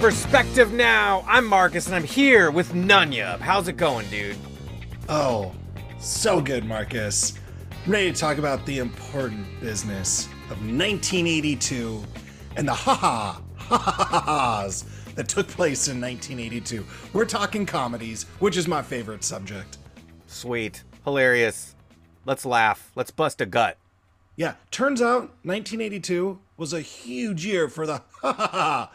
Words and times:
perspective 0.00 0.72
now. 0.72 1.22
I'm 1.28 1.44
Marcus 1.44 1.84
and 1.84 1.94
I'm 1.94 2.04
here 2.04 2.50
with 2.50 2.72
Nunyub. 2.72 3.38
How's 3.40 3.68
it 3.68 3.76
going, 3.76 4.08
dude? 4.08 4.38
Oh, 5.10 5.52
so 5.98 6.40
good, 6.40 6.64
Marcus. 6.64 7.34
I'm 7.84 7.92
ready 7.92 8.10
to 8.10 8.18
talk 8.18 8.38
about 8.38 8.64
the 8.64 8.78
important 8.78 9.46
business 9.60 10.24
of 10.44 10.56
1982 10.62 12.02
and 12.56 12.66
the 12.66 12.72
ha 12.72 12.94
ha 12.94 13.42
ha 13.58 13.76
ha 13.78 14.62
ha's 14.62 14.86
that 15.16 15.28
took 15.28 15.46
place 15.48 15.88
in 15.88 16.00
1982. 16.00 16.82
We're 17.12 17.26
talking 17.26 17.66
comedies, 17.66 18.22
which 18.38 18.56
is 18.56 18.66
my 18.66 18.80
favorite 18.80 19.22
subject. 19.22 19.76
Sweet. 20.26 20.82
Hilarious. 21.04 21.74
Let's 22.24 22.46
laugh. 22.46 22.90
Let's 22.96 23.10
bust 23.10 23.42
a 23.42 23.46
gut. 23.46 23.76
Yeah, 24.34 24.54
turns 24.70 25.02
out 25.02 25.34
1982 25.42 26.38
was 26.56 26.72
a 26.72 26.80
huge 26.80 27.44
year 27.44 27.68
for 27.68 27.86
the 27.86 28.00
ha 28.22 28.32
ha 28.32 28.48
ha. 28.50 28.90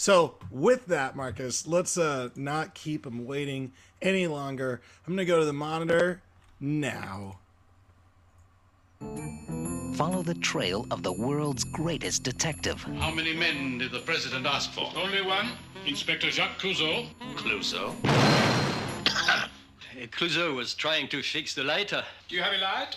So, 0.00 0.36
with 0.50 0.86
that, 0.86 1.14
Marcus, 1.14 1.66
let's 1.66 1.98
uh, 1.98 2.30
not 2.34 2.72
keep 2.72 3.04
him 3.04 3.26
waiting 3.26 3.72
any 4.00 4.26
longer. 4.26 4.80
I'm 5.06 5.14
going 5.14 5.26
to 5.26 5.30
go 5.30 5.40
to 5.40 5.44
the 5.44 5.52
monitor 5.52 6.22
now. 6.58 7.38
Follow 9.94 10.22
the 10.22 10.38
trail 10.40 10.86
of 10.90 11.02
the 11.02 11.12
world's 11.12 11.64
greatest 11.64 12.22
detective. 12.22 12.82
How 12.98 13.10
many 13.10 13.34
men 13.34 13.76
did 13.76 13.92
the 13.92 14.00
president 14.00 14.46
ask 14.46 14.72
for? 14.72 14.90
Only 14.96 15.20
one, 15.20 15.50
Inspector 15.86 16.30
Jacques 16.30 16.58
Clouseau. 16.58 17.06
Clouseau. 17.36 17.94
Clouseau 20.12 20.54
was 20.54 20.72
trying 20.72 21.08
to 21.08 21.22
fix 21.22 21.52
the 21.54 21.64
lighter. 21.64 22.02
Do 22.28 22.36
you 22.36 22.42
have 22.42 22.54
a 22.54 22.58
light? 22.58 22.96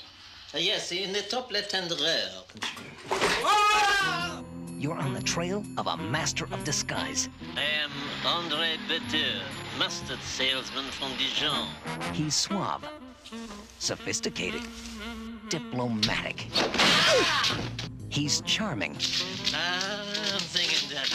Uh, 0.54 0.60
yes, 0.60 0.92
in 0.94 1.12
the 1.12 1.22
top 1.24 1.52
left-hand 1.52 1.92
rear. 2.00 2.30
You're 4.84 5.00
on 5.00 5.14
the 5.14 5.22
trail 5.22 5.64
of 5.78 5.88
a 5.88 5.96
master 5.96 6.44
of 6.52 6.62
disguise. 6.66 7.30
I 7.56 7.62
am 7.62 7.90
André 8.26 8.76
Beteur, 8.90 9.42
mustard 9.80 10.20
salesman 10.20 10.84
from 10.92 11.10
Dijon. 11.18 11.70
He's 12.12 12.36
suave, 12.36 12.84
sophisticated, 13.80 14.62
diplomatic. 15.48 16.50
He's 18.10 18.42
charming, 18.42 18.92
I'm 19.54 20.10
that 20.92 21.10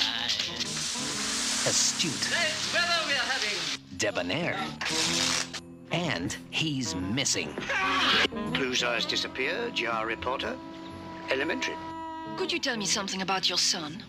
astute, 1.66 2.30
Nice 2.30 2.72
weather 2.72 3.06
we 3.06 3.12
are 3.12 3.16
having. 3.16 3.58
debonair. 3.98 4.56
And 5.92 6.34
he's 6.48 6.94
missing. 6.94 7.52
Clouseau 8.54 8.94
has 8.94 9.04
disappeared, 9.04 9.76
GR 9.76 10.06
reporter. 10.06 10.56
Elementary. 11.30 11.74
Could 12.38 12.52
you 12.52 12.60
tell 12.60 12.76
me 12.76 12.86
something 12.86 13.20
about 13.20 13.48
your 13.48 13.58
son? 13.58 14.00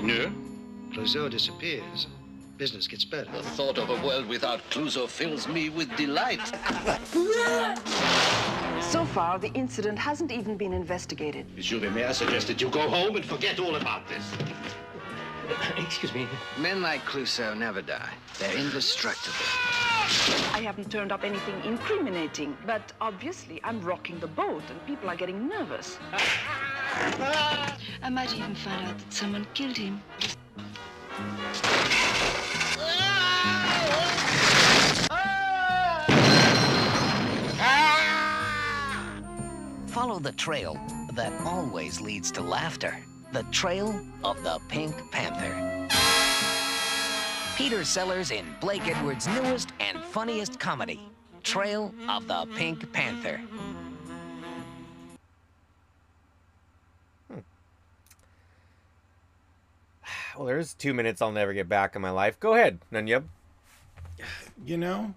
No. 0.00 0.32
Clouseau 0.90 1.30
disappears. 1.30 2.06
Business 2.56 2.88
gets 2.88 3.04
better. 3.04 3.30
The 3.30 3.42
thought 3.42 3.76
of 3.76 3.90
a 3.90 4.06
world 4.06 4.26
without 4.26 4.60
Clouseau 4.70 5.06
fills 5.06 5.46
me 5.46 5.68
with 5.68 5.94
delight. 5.98 6.40
So 8.80 9.04
far, 9.04 9.38
the 9.38 9.50
incident 9.52 9.98
hasn't 9.98 10.32
even 10.32 10.56
been 10.56 10.72
investigated. 10.72 11.44
Monsieur 11.54 11.78
le 11.78 11.90
Maire 11.90 12.14
suggested 12.14 12.58
you 12.58 12.70
go 12.70 12.88
home 12.88 13.16
and 13.16 13.24
forget 13.24 13.60
all 13.60 13.76
about 13.76 14.08
this. 14.08 14.24
Excuse 15.76 16.14
me. 16.14 16.26
Men 16.58 16.80
like 16.80 17.04
Clouseau 17.04 17.54
never 17.54 17.82
die. 17.82 18.14
They're 18.38 18.56
indestructible. 18.56 19.36
I 20.52 20.62
haven't 20.62 20.90
turned 20.90 21.12
up 21.12 21.22
anything 21.22 21.54
incriminating, 21.64 22.56
but 22.66 22.92
obviously 23.00 23.60
I'm 23.62 23.80
rocking 23.80 24.18
the 24.18 24.26
boat 24.26 24.62
and 24.68 24.84
people 24.86 25.08
are 25.08 25.14
getting 25.14 25.48
nervous. 25.48 25.98
I 28.02 28.10
might 28.10 28.34
even 28.34 28.54
find 28.56 28.88
out 28.88 28.98
that 28.98 29.12
someone 29.12 29.46
killed 29.54 29.76
him. 29.76 30.02
Follow 39.86 40.18
the 40.18 40.32
trail 40.32 40.76
that 41.14 41.32
always 41.44 42.00
leads 42.00 42.32
to 42.32 42.40
laughter. 42.42 42.98
The 43.32 43.44
trail 43.52 43.94
of 44.24 44.42
the 44.42 44.58
Pink 44.68 44.94
Panther. 45.12 45.70
Peter 47.60 47.84
Sellers 47.84 48.30
in 48.30 48.46
Blake 48.58 48.88
Edwards' 48.88 49.28
newest 49.28 49.74
and 49.80 49.98
funniest 49.98 50.58
comedy, 50.58 50.98
Trail 51.42 51.94
of 52.08 52.26
the 52.26 52.46
Pink 52.56 52.90
Panther. 52.90 53.36
Hmm. 57.28 57.40
Well, 60.38 60.46
there's 60.46 60.72
two 60.72 60.94
minutes 60.94 61.20
I'll 61.20 61.32
never 61.32 61.52
get 61.52 61.68
back 61.68 61.94
in 61.94 62.00
my 62.00 62.08
life. 62.08 62.40
Go 62.40 62.54
ahead, 62.54 62.78
Nunyub. 62.90 63.24
You 64.64 64.78
know, 64.78 65.14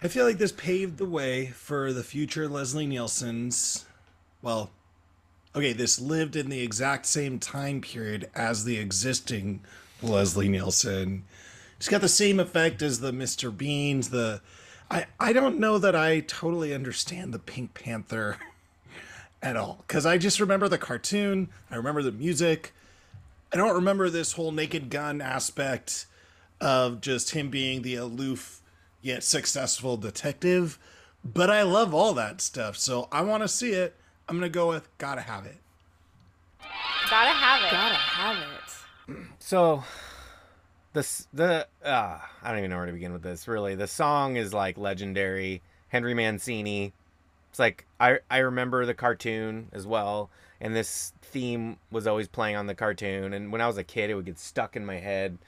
I 0.00 0.06
feel 0.06 0.24
like 0.24 0.38
this 0.38 0.52
paved 0.52 0.98
the 0.98 1.06
way 1.06 1.46
for 1.46 1.92
the 1.92 2.04
future 2.04 2.48
Leslie 2.48 2.86
Nielsen's. 2.86 3.84
Well, 4.42 4.70
okay, 5.56 5.72
this 5.72 6.00
lived 6.00 6.36
in 6.36 6.50
the 6.50 6.60
exact 6.60 7.06
same 7.06 7.40
time 7.40 7.80
period 7.80 8.30
as 8.32 8.64
the 8.64 8.78
existing 8.78 9.62
Leslie 10.02 10.48
Nielsen. 10.48 11.24
It's 11.76 11.88
got 11.88 12.00
the 12.00 12.08
same 12.08 12.38
effect 12.38 12.82
as 12.82 13.00
the 13.00 13.12
Mr. 13.12 13.56
Beans. 13.56 14.10
The 14.10 14.40
I 14.90 15.06
I 15.18 15.32
don't 15.32 15.58
know 15.58 15.78
that 15.78 15.96
I 15.96 16.20
totally 16.20 16.74
understand 16.74 17.32
the 17.32 17.38
Pink 17.38 17.74
Panther 17.74 18.36
at 19.42 19.56
all 19.56 19.84
because 19.86 20.04
I 20.06 20.18
just 20.18 20.40
remember 20.40 20.68
the 20.68 20.78
cartoon. 20.78 21.48
I 21.70 21.76
remember 21.76 22.02
the 22.02 22.12
music. 22.12 22.72
I 23.52 23.56
don't 23.56 23.74
remember 23.74 24.10
this 24.10 24.32
whole 24.32 24.52
Naked 24.52 24.90
Gun 24.90 25.20
aspect 25.20 26.06
of 26.60 27.00
just 27.00 27.30
him 27.30 27.48
being 27.48 27.82
the 27.82 27.96
aloof 27.96 28.60
yet 29.02 29.24
successful 29.24 29.96
detective. 29.96 30.78
But 31.24 31.50
I 31.50 31.62
love 31.62 31.92
all 31.92 32.14
that 32.14 32.40
stuff, 32.40 32.76
so 32.76 33.08
I 33.10 33.22
want 33.22 33.42
to 33.42 33.48
see 33.48 33.72
it. 33.72 33.96
I'm 34.28 34.36
gonna 34.36 34.48
go 34.48 34.68
with 34.68 34.88
gotta 34.98 35.22
have 35.22 35.46
it. 35.46 35.58
Gotta 37.10 37.30
have 37.30 37.62
it. 37.64 37.70
Gotta 37.72 37.94
have 37.94 38.36
it. 38.36 38.59
So, 39.38 39.84
the 40.92 41.26
the 41.32 41.66
uh, 41.84 42.18
I 42.42 42.48
don't 42.50 42.58
even 42.58 42.70
know 42.70 42.76
where 42.76 42.86
to 42.86 42.92
begin 42.92 43.12
with 43.12 43.22
this. 43.22 43.48
Really, 43.48 43.74
the 43.74 43.86
song 43.86 44.36
is 44.36 44.52
like 44.54 44.78
legendary. 44.78 45.62
Henry 45.90 46.14
Mancini. 46.14 46.92
It's 47.50 47.58
like 47.58 47.84
I 47.98 48.20
I 48.30 48.38
remember 48.38 48.86
the 48.86 48.94
cartoon 48.94 49.68
as 49.72 49.86
well, 49.86 50.30
and 50.60 50.74
this 50.74 51.12
theme 51.20 51.78
was 51.90 52.06
always 52.06 52.28
playing 52.28 52.56
on 52.56 52.66
the 52.66 52.74
cartoon. 52.74 53.32
And 53.32 53.52
when 53.52 53.60
I 53.60 53.66
was 53.66 53.76
a 53.76 53.84
kid, 53.84 54.08
it 54.08 54.14
would 54.14 54.24
get 54.24 54.38
stuck 54.38 54.76
in 54.76 54.86
my 54.86 54.96
head. 54.96 55.38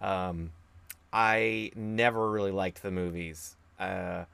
Um, 0.00 0.50
I 1.12 1.70
never 1.74 2.30
really 2.30 2.50
liked 2.50 2.82
the 2.82 2.90
movies. 2.90 3.56
Uh, 3.78 4.24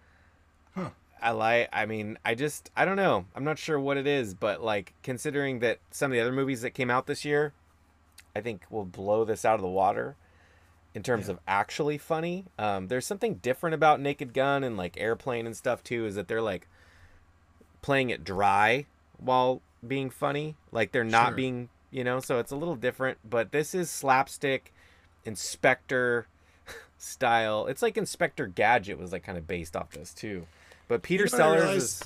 I 1.23 1.31
like. 1.31 1.69
I 1.73 1.85
mean, 1.87 2.19
I 2.25 2.35
just. 2.35 2.71
I 2.75 2.87
don't 2.87 2.97
know. 2.97 3.27
I'm 3.35 3.45
not 3.45 3.59
sure 3.59 3.79
what 3.79 3.99
it 3.99 4.07
is, 4.07 4.35
but 4.35 4.63
like 4.63 4.95
considering 5.03 5.59
that 5.61 5.79
some 5.91 6.11
of 6.11 6.17
the 6.17 6.21
other 6.21 6.33
movies 6.33 6.63
that 6.63 6.71
came 6.71 6.91
out 6.91 7.07
this 7.07 7.25
year, 7.25 7.53
I 8.37 8.41
think 8.41 8.63
will 8.71 8.85
blow 8.85 9.25
this 9.25 9.45
out 9.45 9.55
of 9.57 9.61
the 9.61 9.69
water 9.69 10.17
in 10.95 11.03
terms 11.03 11.29
of 11.29 11.39
actually 11.49 11.99
funny. 11.99 12.45
Um, 12.59 12.89
there's 12.89 13.07
something 13.07 13.35
different 13.37 13.75
about 13.75 14.01
Naked 14.01 14.33
Gun 14.35 14.63
and 14.65 14.77
like 14.77 14.97
Airplane 14.97 15.47
and 15.47 15.57
stuff 15.57 15.83
too. 15.83 16.07
Is 16.07 16.15
that 16.15 16.29
they're 16.29 16.43
like 16.43 16.67
playing 17.83 18.11
it 18.11 18.25
dry 18.25 18.87
while 19.19 19.61
being 19.87 20.11
funny. 20.11 20.57
Like 20.73 20.93
they're 20.93 21.05
not 21.05 21.29
Sure. 21.29 21.37
being, 21.37 21.69
you 21.91 22.05
know. 22.05 22.21
So 22.21 22.39
it's 22.39 22.53
a 22.53 22.57
little 22.57 22.77
different. 22.77 23.19
But 23.29 23.53
this 23.53 23.75
is 23.75 23.91
slapstick, 23.91 24.73
Inspector 25.25 26.27
style. 26.99 27.67
It's 27.67 27.83
like 27.83 27.97
Inspector 27.97 28.47
Gadget 28.49 28.99
was 28.99 29.13
like 29.13 29.23
kind 29.25 29.37
of 29.39 29.47
based 29.47 29.77
off 29.77 29.91
this 29.91 30.13
too. 30.15 30.47
But 30.89 31.03
Peter 31.03 31.25
You 31.25 31.31
know 31.31 31.37
Sellers 31.39 31.83
is 31.83 32.05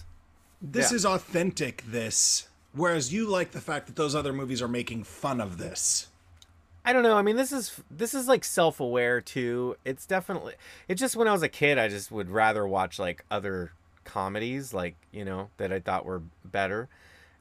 This 0.62 0.90
Yeah. 0.90 0.96
is 0.96 1.04
authentic. 1.06 1.84
This, 1.86 2.48
whereas 2.72 3.12
you 3.12 3.26
like 3.28 3.50
the 3.52 3.60
fact 3.60 3.86
that 3.86 3.96
those 3.96 4.14
other 4.14 4.32
movies 4.32 4.62
are 4.62 4.68
making 4.68 5.04
fun 5.04 5.40
of 5.40 5.58
this. 5.58 6.08
I 6.88 6.94
don't 6.94 7.02
know. 7.02 7.18
I 7.18 7.22
mean, 7.22 7.36
this 7.36 7.52
is 7.52 7.82
this 7.90 8.14
is 8.14 8.28
like 8.28 8.42
self-aware 8.42 9.20
too. 9.20 9.76
It's 9.84 10.06
definitely 10.06 10.54
it's 10.88 10.98
just 10.98 11.16
when 11.16 11.28
I 11.28 11.32
was 11.32 11.42
a 11.42 11.48
kid, 11.48 11.76
I 11.76 11.88
just 11.88 12.10
would 12.10 12.30
rather 12.30 12.66
watch 12.66 12.98
like 12.98 13.26
other 13.30 13.72
comedies 14.04 14.72
like, 14.72 14.96
you 15.12 15.22
know, 15.22 15.50
that 15.58 15.70
I 15.70 15.80
thought 15.80 16.06
were 16.06 16.22
better. 16.46 16.88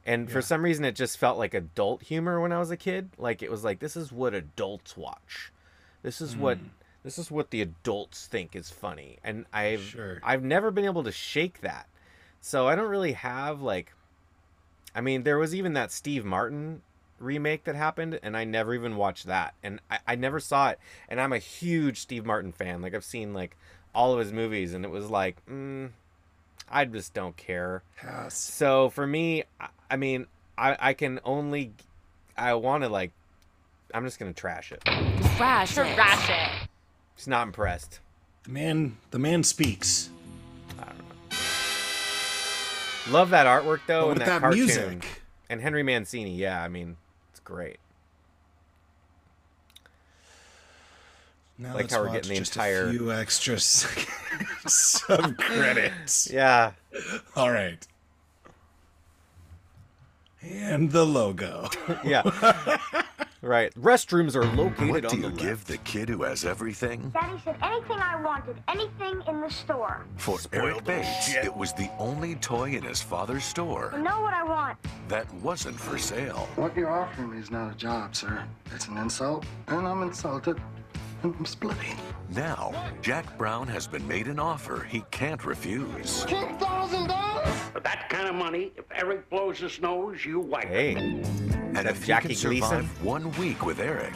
And 0.05 0.29
for 0.29 0.41
some 0.41 0.63
reason 0.63 0.83
it 0.83 0.95
just 0.95 1.17
felt 1.17 1.37
like 1.37 1.53
adult 1.53 2.03
humor 2.03 2.41
when 2.41 2.51
I 2.51 2.59
was 2.59 2.71
a 2.71 2.75
kid. 2.75 3.11
Like 3.17 3.41
it 3.41 3.49
was 3.49 3.63
like 3.63 3.79
this 3.79 3.95
is 3.95 4.11
what 4.11 4.33
adults 4.33 4.97
watch. 4.97 5.53
This 6.03 6.19
is 6.19 6.35
what 6.35 6.57
hmm. 6.57 6.67
this 7.03 7.17
is 7.17 7.31
what 7.31 7.51
the 7.51 7.61
adults 7.61 8.27
think 8.27 8.53
is 8.53 8.69
funny. 8.69 9.17
And 9.23 9.45
I've 9.53 9.81
Sure. 9.81 10.19
I've 10.25 10.43
never 10.43 10.71
been 10.71 10.83
able 10.83 11.05
to 11.05 11.11
shake 11.13 11.61
that. 11.61 11.87
So 12.41 12.67
I 12.67 12.75
don't 12.75 12.89
really 12.89 13.13
have 13.13 13.61
like 13.61 13.93
I 14.93 14.99
mean, 14.99 15.23
there 15.23 15.37
was 15.37 15.55
even 15.55 15.71
that 15.73 15.93
Steve 15.93 16.25
Martin 16.25 16.81
remake 17.19 17.63
that 17.65 17.75
happened, 17.75 18.19
and 18.23 18.35
I 18.37 18.43
never 18.43 18.73
even 18.73 18.95
watched 18.95 19.25
that. 19.27 19.53
And 19.63 19.79
I, 19.89 19.99
I 20.07 20.15
never 20.15 20.39
saw 20.39 20.69
it. 20.69 20.79
And 21.09 21.19
I'm 21.19 21.33
a 21.33 21.39
huge 21.39 21.99
Steve 21.99 22.25
Martin 22.25 22.51
fan. 22.51 22.81
Like, 22.81 22.93
I've 22.93 23.03
seen, 23.05 23.33
like, 23.33 23.55
all 23.95 24.13
of 24.13 24.19
his 24.19 24.31
movies, 24.31 24.73
and 24.73 24.85
it 24.85 24.91
was 24.91 25.09
like, 25.09 25.37
mm, 25.47 25.89
I 26.69 26.85
just 26.85 27.13
don't 27.13 27.35
care. 27.37 27.81
Pass. 27.97 28.35
So 28.37 28.89
for 28.89 29.07
me, 29.07 29.43
I, 29.59 29.67
I 29.91 29.95
mean, 29.95 30.27
I, 30.57 30.77
I 30.79 30.93
can 30.93 31.19
only 31.23 31.71
I 32.37 32.53
want 32.53 32.83
to 32.83 32.89
like. 32.89 33.11
I'm 33.93 34.03
just 34.03 34.19
gonna 34.19 34.33
trash 34.33 34.71
it. 34.71 34.81
Trash 35.37 35.77
it. 35.77 35.95
Trash 35.95 36.29
it. 36.29 36.67
Just 37.15 37.27
not 37.27 37.47
impressed. 37.47 37.99
The 38.43 38.51
man, 38.51 38.97
the 39.11 39.19
man 39.19 39.43
speaks. 39.43 40.09
Love 43.09 43.29
that 43.29 43.45
artwork 43.47 43.79
though, 43.87 44.01
But 44.07 44.09
and 44.09 44.19
with 44.19 44.27
that, 44.27 44.33
that 44.33 44.41
cartoon. 44.41 44.65
music. 44.65 45.21
And 45.49 45.61
Henry 45.61 45.81
Mancini, 45.83 46.35
yeah, 46.35 46.61
I 46.61 46.67
mean, 46.67 46.97
it's 47.05 47.06
great. 47.47 47.79
Now 51.57 51.69
like 51.69 51.83
let's 51.83 51.93
how 51.93 52.01
we're 52.01 52.11
getting 52.11 52.29
the 52.29 52.39
just 52.39 52.53
entire 52.57 52.89
a 52.89 52.91
few 52.91 53.09
extra 53.13 53.57
seconds 53.57 55.01
of 55.07 55.37
credits. 55.37 56.29
Yeah. 56.29 56.73
All 57.37 57.49
right. 57.49 57.87
And 60.41 60.91
the 60.91 61.05
logo. 61.05 61.69
yeah. 62.03 62.23
right. 63.41 63.73
Restrooms 63.75 64.35
are 64.35 64.45
located 64.55 64.89
What 64.89 65.09
do 65.09 65.17
you 65.17 65.23
the 65.23 65.29
give 65.31 65.65
the 65.65 65.77
kid 65.79 66.09
who 66.09 66.23
has 66.23 66.45
everything? 66.45 67.09
Daddy 67.13 67.39
said 67.43 67.55
anything 67.61 67.97
I 67.99 68.21
wanted, 68.21 68.55
anything 68.67 69.21
in 69.27 69.41
the 69.41 69.49
store. 69.49 70.05
For 70.17 70.37
Eric 70.53 70.83
Bates, 70.85 71.33
it 71.35 71.55
was 71.55 71.73
the 71.73 71.89
only 71.99 72.35
toy 72.35 72.71
in 72.71 72.83
his 72.83 73.01
father's 73.01 73.43
store 73.43 73.91
You 73.95 74.03
know 74.03 74.21
what 74.21 74.33
I 74.33 74.43
want. 74.43 74.77
that 75.07 75.31
wasn't 75.35 75.79
for 75.79 75.97
sale. 75.97 76.47
What 76.55 76.75
you're 76.75 76.89
offering 76.91 77.31
me 77.31 77.37
is 77.39 77.51
not 77.51 77.71
a 77.73 77.75
job, 77.75 78.15
sir. 78.15 78.43
It's 78.73 78.87
an 78.87 78.97
insult, 78.97 79.45
and 79.67 79.87
I'm 79.87 80.01
insulted, 80.03 80.59
and 81.23 81.33
I'm 81.37 81.45
splitting. 81.45 81.97
Now, 82.35 82.73
Jack 83.01 83.37
Brown 83.37 83.67
has 83.67 83.87
been 83.87 84.05
made 84.07 84.27
an 84.27 84.39
offer 84.39 84.85
he 84.89 85.03
can't 85.11 85.45
refuse. 85.45 86.25
Ten 86.25 86.57
thousand 86.57 87.07
dollars? 87.07 87.16
For 87.73 87.79
that 87.81 88.09
kind 88.09 88.27
of 88.27 88.35
money, 88.35 88.71
if 88.75 88.85
Eric 88.91 89.29
blows 89.29 89.59
his 89.59 89.79
nose, 89.81 90.25
you 90.25 90.39
wipe 90.39 90.65
Hey. 90.65 90.95
And 90.95 91.87
if 91.87 92.05
Jackie 92.05 92.29
he 92.29 92.33
can 92.35 92.41
survive 92.59 92.69
Gleason? 92.69 92.85
one 93.05 93.31
week 93.33 93.65
with 93.65 93.79
Eric, 93.79 94.13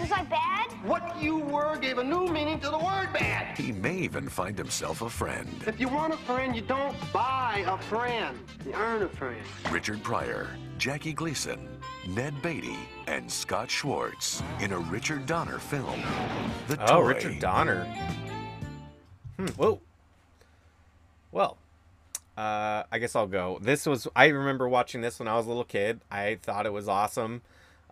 Was 0.00 0.12
I 0.12 0.24
bad? 0.30 0.66
What 0.84 1.20
you 1.20 1.38
were 1.38 1.76
gave 1.76 1.98
a 1.98 2.04
new 2.04 2.26
meaning 2.28 2.60
to 2.60 2.70
the 2.70 2.78
word 2.78 3.08
bad. 3.12 3.58
he 3.58 3.72
may 3.72 3.96
even 3.98 4.28
find 4.28 4.56
himself 4.56 5.02
a 5.02 5.10
friend. 5.10 5.48
If 5.66 5.80
you 5.80 5.88
want 5.88 6.14
a 6.14 6.16
friend, 6.18 6.54
you 6.54 6.62
don't 6.62 6.96
buy 7.12 7.64
a 7.66 7.76
friend. 7.78 8.38
You 8.64 8.72
earn 8.74 9.02
a 9.02 9.08
friend. 9.08 9.40
Richard 9.72 10.02
Pryor, 10.04 10.48
Jackie 10.78 11.12
Gleason, 11.12 11.68
Ned 12.06 12.40
Beatty, 12.42 12.78
and 13.08 13.30
Scott 13.30 13.70
Schwartz 13.70 14.42
in 14.60 14.72
a 14.72 14.78
Richard 14.78 15.26
Donner 15.26 15.58
film. 15.58 16.00
The 16.68 16.80
Oh, 16.84 17.00
Toy. 17.02 17.08
Richard 17.08 17.40
Donner. 17.40 17.84
Hmm. 19.38 19.46
Whoa. 19.56 19.80
Well, 21.30 21.56
uh, 22.36 22.84
I 22.90 22.98
guess 22.98 23.16
I'll 23.16 23.26
go. 23.26 23.58
This 23.60 23.84
was 23.84 24.06
I 24.14 24.26
remember 24.26 24.68
watching 24.68 25.00
this 25.00 25.18
when 25.18 25.28
I 25.28 25.36
was 25.36 25.46
a 25.46 25.48
little 25.48 25.64
kid. 25.64 26.00
I 26.10 26.38
thought 26.42 26.66
it 26.66 26.72
was 26.72 26.88
awesome 26.88 27.42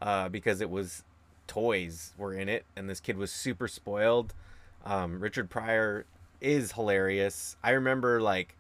uh, 0.01 0.29
because 0.29 0.61
it 0.61 0.71
was 0.71 1.03
toys 1.47 2.13
were 2.17 2.33
in 2.33 2.49
it, 2.49 2.65
and 2.77 2.89
this 2.89 3.01
kid 3.01 3.17
was 3.17 3.33
super 3.33 3.69
spoiled. 3.69 4.35
Um, 4.85 5.21
Richard 5.21 5.51
Pryor 5.51 6.07
is 6.41 6.73
hilarious. 6.73 7.57
I 7.63 7.71
remember 7.71 8.21
like. 8.21 8.57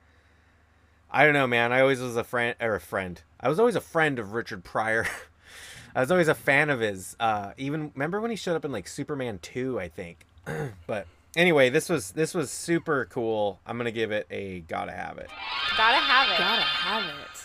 I 1.09 1.25
don't 1.25 1.35
know, 1.35 1.47
man. 1.47 1.73
I 1.73 1.81
always 1.81 2.01
was 2.01 2.17
a 2.17 2.25
friend 2.25 2.57
or 2.61 2.75
a 2.75 2.81
friend. 2.81 3.23
I 3.39 3.49
was 3.49 3.61
always 3.61 3.77
a 3.77 3.81
friend 3.81 4.19
of 4.19 4.33
Richard 4.33 4.65
Pryor. 4.65 5.07
I 5.95 6.01
was 6.01 6.11
always 6.11 6.29
a 6.29 6.35
fan 6.35 6.69
of 6.69 6.81
his. 6.81 7.17
Uh, 7.21 7.53
even 7.57 7.93
remember 7.95 8.21
when 8.21 8.33
he 8.33 8.37
showed 8.37 8.57
up 8.57 8.65
in 8.65 8.73
like 8.73 8.89
Superman 8.89 9.39
two, 9.41 9.79
I 9.79 9.89
think. 9.89 10.27
but 10.87 11.07
anyway, 11.37 11.71
this 11.71 11.89
was 11.89 12.11
this 12.13 12.35
was 12.35 12.51
super 12.51 13.05
cool. 13.07 13.61
I'm 13.67 13.77
gonna 13.77 13.93
give 13.93 14.11
it 14.11 14.27
a 14.31 14.61
gotta 14.61 14.93
have 14.93 15.19
it. 15.19 15.31
Gotta 15.77 15.99
have 15.99 16.31
it. 16.31 16.39
Gotta 16.39 16.63
have 16.63 17.05
it. 17.05 17.43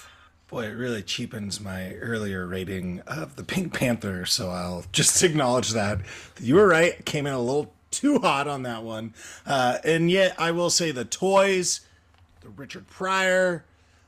Boy, 0.47 0.65
it 0.65 0.71
really 0.71 1.03
cheapens 1.03 1.61
my 1.61 1.93
earlier 1.95 2.45
rating 2.47 3.01
of 3.07 3.35
the 3.35 3.43
Pink 3.43 3.73
Panther, 3.73 4.25
so 4.25 4.49
I'll 4.49 4.85
just 4.91 5.21
acknowledge 5.23 5.71
that. 5.71 5.99
You 6.39 6.55
were 6.55 6.67
right. 6.67 7.05
Came 7.05 7.27
in 7.27 7.33
a 7.33 7.39
little 7.39 7.71
too 7.91 8.19
hot 8.19 8.47
on 8.47 8.63
that 8.63 8.83
one. 8.83 9.13
Uh, 9.45 9.77
and 9.83 10.09
yet, 10.09 10.35
I 10.39 10.51
will 10.51 10.69
say 10.69 10.91
the 10.91 11.05
toys, 11.05 11.81
the 12.41 12.49
Richard 12.49 12.87
Pryor, 12.87 13.63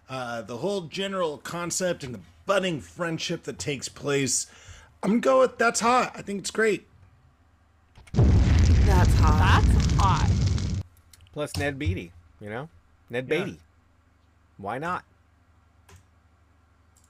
uh, 0.09 0.41
the 0.41 0.57
whole 0.57 0.81
general 0.81 1.38
concept 1.38 2.03
and 2.03 2.13
the 2.13 2.19
budding 2.45 2.81
friendship 2.81 3.44
that 3.44 3.59
takes 3.59 3.88
place. 3.88 4.47
I'm 5.01 5.12
going 5.12 5.21
to 5.21 5.25
go 5.25 5.39
with 5.39 5.57
that's 5.57 5.79
hot. 5.79 6.12
I 6.15 6.21
think 6.21 6.39
it's 6.39 6.51
great. 6.51 6.88
That's 9.03 9.19
hot. 9.19 9.61
That's 9.65 9.95
hot. 9.95 10.29
Plus 11.33 11.57
Ned 11.57 11.77
Beatty, 11.77 12.13
you 12.39 12.50
know, 12.50 12.69
Ned 13.09 13.27
Yeah. 13.27 13.44
Beatty. 13.44 13.59
Why 14.57 14.77
not? 14.77 15.03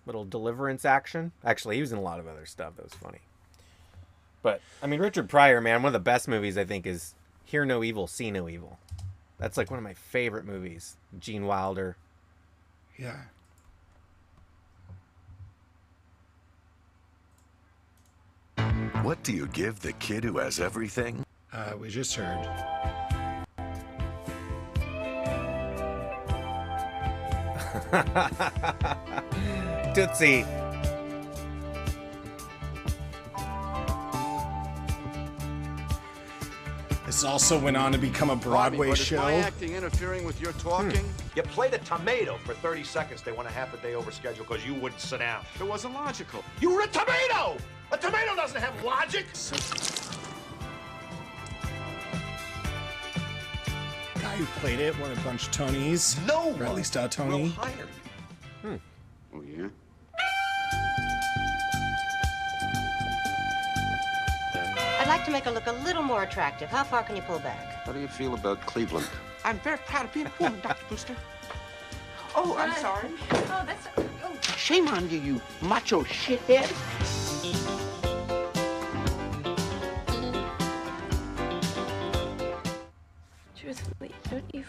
Little 0.07 0.25
deliverance 0.25 0.85
action. 0.85 1.33
Actually, 1.45 1.75
he 1.75 1.81
was 1.81 1.91
in 1.91 1.99
a 1.99 2.01
lot 2.01 2.19
of 2.19 2.27
other 2.27 2.47
stuff 2.47 2.77
that 2.77 2.83
was 2.83 2.95
funny. 2.95 3.19
But 4.41 4.59
I 4.81 4.87
mean, 4.87 5.01
Richard 5.01 5.29
Pryor, 5.29 5.61
man, 5.61 5.83
one 5.83 5.89
of 5.89 5.93
the 5.93 5.99
best 5.99 6.27
movies 6.27 6.57
I 6.57 6.65
think 6.65 6.87
is 6.87 7.13
Hear 7.45 7.63
No 7.63 7.83
Evil, 7.83 8.07
See 8.07 8.31
No 8.31 8.49
Evil. 8.49 8.79
That's 9.37 9.55
like 9.55 9.69
one 9.69 9.77
of 9.77 9.83
my 9.83 9.93
favorite 9.93 10.45
movies. 10.45 10.97
Gene 11.19 11.45
Wilder. 11.45 11.95
Yeah. 12.97 13.17
What 19.03 19.21
do 19.21 19.31
you 19.31 19.45
give 19.45 19.81
the 19.81 19.93
kid 19.93 20.23
who 20.23 20.39
has 20.39 20.59
everything? 20.59 21.23
Uh, 21.53 21.73
we 21.79 21.87
just 21.87 22.15
heard. 22.15 22.73
Tootsie. 29.93 30.43
This 37.05 37.23
also 37.23 37.59
went 37.59 37.77
on 37.77 37.91
to 37.91 37.99
become 37.99 38.31
a 38.31 38.35
Broadway 38.35 38.87
but 38.87 38.97
is 38.97 39.05
show. 39.05 39.17
my 39.17 39.35
acting 39.35 39.75
interfering 39.75 40.23
with 40.23 40.41
your 40.41 40.53
talking? 40.53 41.07
You 41.35 41.43
played 41.43 41.75
a 41.75 41.77
tomato 41.79 42.39
for 42.43 42.55
30 42.55 42.83
seconds. 42.83 43.21
They 43.21 43.31
went 43.31 43.47
a 43.47 43.51
half 43.51 43.71
a 43.75 43.77
day 43.77 43.93
over 43.93 44.09
schedule 44.09 44.45
because 44.49 44.65
you 44.65 44.73
wouldn't 44.73 44.99
sit 44.99 45.19
down. 45.19 45.45
It 45.59 45.67
wasn't 45.67 45.93
logical. 45.93 46.43
You 46.59 46.71
were 46.71 46.81
a 46.81 46.87
tomato! 46.87 47.57
A 47.91 47.97
tomato 47.97 48.35
doesn't 48.35 48.59
have 48.59 48.83
logic! 48.83 49.27
Guy 54.33 54.39
who 54.39 54.45
played 54.61 54.79
it 54.79 54.97
won 54.99 55.11
a 55.11 55.15
bunch 55.17 55.45
of 55.47 55.53
Tonys. 55.53 56.17
No 56.25 56.47
Or 56.47 56.63
at 56.63 56.67
one 56.69 56.75
least 56.75 56.95
a 56.95 57.01
will 57.01 57.09
Tony. 57.09 57.49
hire 57.49 57.71
you. 58.63 58.69
Hmm. 58.69 58.75
Oh, 59.35 59.43
yeah? 59.43 59.67
I'd 64.99 65.07
like 65.07 65.23
to 65.25 65.31
make 65.31 65.43
her 65.43 65.51
look 65.51 65.67
a 65.67 65.71
little 65.83 66.01
more 66.01 66.23
attractive. 66.23 66.69
How 66.69 66.83
far 66.83 67.03
can 67.03 67.15
you 67.15 67.21
pull 67.21 67.37
back? 67.39 67.85
How 67.85 67.91
do 67.91 67.99
you 67.99 68.07
feel 68.07 68.33
about 68.33 68.65
Cleveland? 68.65 69.07
I'm 69.45 69.59
very 69.59 69.77
proud 69.77 70.05
of 70.05 70.13
being 70.13 70.25
a 70.25 70.31
woman, 70.43 70.59
Dr. 70.61 70.83
Brewster. 70.87 71.15
Oh, 72.35 72.55
I'm 72.57 72.73
sorry. 72.81 73.09
Oh, 73.31 73.63
that's. 73.67 73.87
Oh. 73.97 74.39
Shame 74.57 74.87
on 74.87 75.07
you, 75.11 75.19
you 75.19 75.41
macho 75.61 76.01
shithead. 76.03 76.71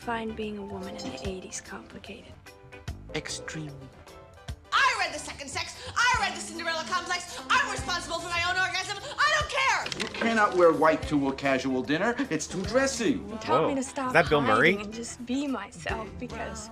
Find 0.05 0.37
being 0.37 0.59
a 0.59 0.63
woman 0.63 0.95
in 0.97 1.03
the 1.13 1.19
80s 1.19 1.65
complicated? 1.65 2.33
Extreme. 3.15 3.71
I 4.71 4.95
read 4.99 5.15
The 5.15 5.19
Second 5.19 5.49
Sex. 5.49 5.77
I 5.97 6.17
read 6.21 6.37
The 6.37 6.41
Cinderella 6.41 6.85
Complex. 6.91 7.41
I'm 7.49 7.71
responsible 7.71 8.19
for 8.19 8.29
my 8.29 8.43
own 8.51 8.61
orgasm. 8.61 8.99
I 9.03 9.33
don't 9.39 9.49
care. 9.51 10.03
You 10.03 10.09
cannot 10.13 10.55
wear 10.57 10.73
white 10.73 11.01
to 11.09 11.29
a 11.29 11.33
casual 11.33 11.83
dinner. 11.83 12.15
It's 12.29 12.47
too 12.47 12.63
dressy. 12.65 13.13
You 13.13 13.39
taught 13.41 13.69
me 13.69 13.75
to 13.77 13.83
stop 13.83 14.09
Is 14.09 14.13
that 14.13 14.29
Bill 14.29 14.43
hiding 14.43 14.55
Murray? 14.57 14.77
and 14.77 14.93
just 14.93 15.25
be 15.25 15.47
myself 15.47 16.07
because 16.21 16.69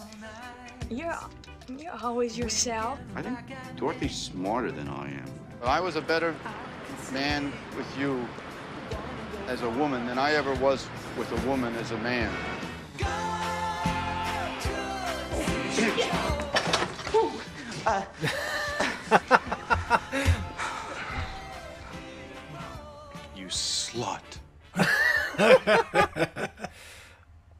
you're 0.90 1.16
you're 1.78 1.96
always 2.02 2.36
yourself. 2.36 2.98
I 3.16 3.22
think 3.22 3.38
Dorothy's 3.76 4.14
smarter 4.14 4.70
than 4.72 4.88
I 4.88 5.06
am. 5.06 5.24
I 5.64 5.80
was 5.80 5.96
a 5.96 6.02
better 6.02 6.34
man 7.12 7.50
with 7.76 7.86
you 7.98 8.26
as 9.46 9.62
a 9.62 9.70
woman 9.70 10.04
than 10.06 10.18
I 10.18 10.32
ever 10.34 10.54
was 10.56 10.86
with 11.16 11.30
a 11.32 11.48
woman 11.48 11.74
as 11.76 11.92
a 11.92 11.98
man. 11.98 12.30
You 23.36 23.46
slut. 23.46 24.20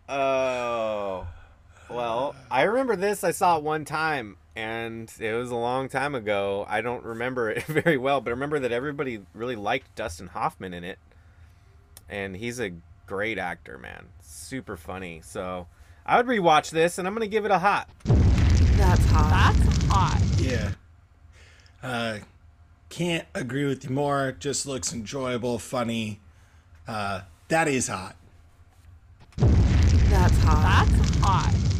Oh. 0.08 1.26
Well, 1.88 2.34
I 2.50 2.62
remember 2.62 2.96
this. 2.96 3.25
I 3.25 3.30
saw 3.30 3.56
it 3.56 3.62
one 3.62 3.87
time, 3.87 4.37
and 4.54 5.11
it 5.18 5.32
was 5.32 5.50
a 5.50 5.56
long 5.56 5.88
time 5.88 6.14
ago. 6.14 6.66
I 6.68 6.82
don't 6.82 7.02
remember 7.02 7.50
it 7.50 7.62
very 7.64 7.96
well, 7.96 8.20
but 8.20 8.30
I 8.30 8.32
remember 8.32 8.58
that 8.61 8.72
everybody 8.72 9.22
really 9.32 9.56
liked 9.56 9.94
Dustin 9.94 10.26
Hoffman 10.28 10.75
in 10.75 10.84
it. 10.84 10.99
And 12.11 12.37
he's 12.37 12.61
a 12.61 12.72
great 13.06 13.38
actor, 13.38 13.78
man. 13.78 14.06
Super 14.21 14.76
funny. 14.76 15.21
So 15.25 15.66
I 16.04 16.16
would 16.16 16.26
rewatch 16.26 16.71
this, 16.71 16.99
and 16.99 17.06
I'm 17.06 17.14
going 17.14 17.28
to 17.28 17.30
give 17.30 17.44
it 17.44 17.50
a 17.50 17.59
hot. 17.59 17.88
That's 18.04 19.04
hot. 19.06 19.54
That's 19.54 19.85
hot. 19.87 20.21
Yeah. 20.38 20.73
Uh, 21.82 22.18
can't 22.88 23.26
agree 23.35 23.64
with 23.64 23.85
you 23.85 23.90
more. 23.90 24.32
Just 24.38 24.66
looks 24.66 24.92
enjoyable, 24.92 25.59
funny. 25.59 26.21
Uh, 26.87 27.23
that 27.49 27.68
is 27.68 27.88
hot. 27.88 28.16
That's 29.37 30.38
hot. 30.38 30.87
That's 30.88 31.16
hot. 31.18 31.72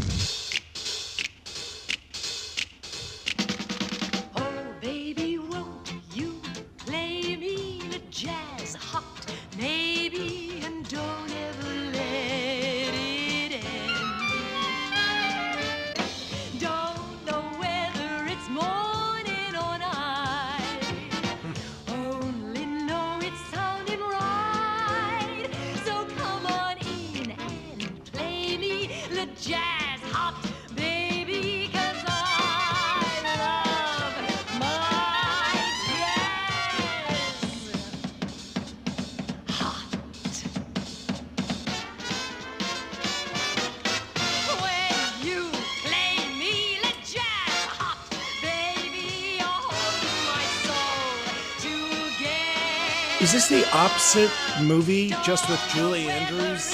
Is 53.33 53.49
this 53.49 53.63
the 53.63 53.75
opposite 53.75 54.31
movie, 54.61 55.09
just 55.25 55.49
with 55.49 55.59
Julie 55.71 56.11
Andrews 56.11 56.71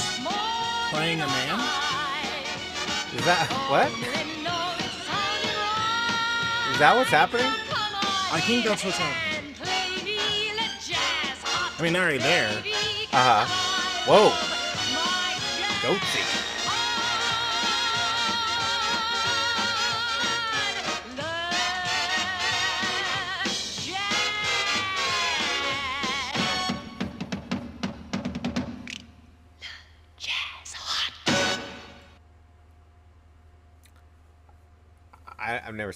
playing 0.91 1.21
a 1.21 1.27
man? 1.29 1.61
Is 3.15 3.25
that 3.25 3.47
what? 3.71 3.87
Is 6.73 6.79
that 6.81 6.97
what's 6.97 7.11
happening? 7.11 7.47
I 7.47 8.41
think 8.41 8.65
that's 8.65 8.85
what's 8.85 8.99
happening. 8.99 9.55
I 11.79 11.81
mean, 11.81 11.95
already 11.95 12.19
there. 12.19 12.51
Uh 13.13 13.47
huh. 13.47 14.11
Whoa. 14.11 14.31
Goatsy. 15.87 16.28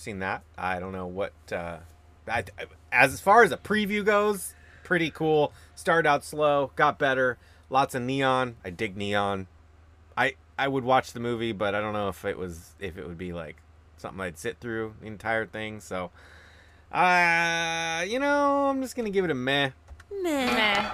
Seen 0.03 0.19
that. 0.19 0.43
I 0.59 0.81
don't 0.81 0.93
know 0.93 1.07
what. 1.07 1.33
Uh, 1.51 1.79
I, 2.29 2.45
as 2.91 3.21
far 3.21 3.43
as 3.43 3.53
a 3.53 3.57
preview 3.57 4.05
goes, 4.05 4.55
pretty 4.85 5.11
cool. 5.11 5.53
Started 5.75 6.09
out 6.09 6.25
slow, 6.25 6.73
got 6.77 6.99
better. 6.99 7.39
Lots 7.71 7.95
of 7.95 8.03
neon. 8.03 8.57
I 8.65 8.71
dig 8.71 8.97
neon. 8.97 9.47
I 10.17 10.35
I 10.59 10.69
would 10.69 10.85
watch 10.85 11.13
the 11.13 11.21
movie, 11.21 11.53
but 11.53 11.75
I 11.75 11.81
don't 11.81 11.95
know 11.95 12.09
if 12.09 12.25
it 12.25 12.37
was 12.37 12.75
if 12.79 12.99
it 12.99 13.07
would 13.07 13.19
be 13.19 13.33
like 13.33 13.57
something 13.97 14.21
I'd 14.21 14.39
sit 14.39 14.59
through 14.61 14.95
the 15.01 15.07
entire 15.07 15.47
thing. 15.47 15.81
So, 15.81 16.11
uh, 16.93 18.05
you 18.07 18.19
know, 18.19 18.69
I'm 18.69 18.83
just 18.83 18.95
gonna 18.97 19.11
give 19.11 19.25
it 19.25 19.31
a 19.31 19.35
meh. 19.35 19.71
Meh. 20.21 20.91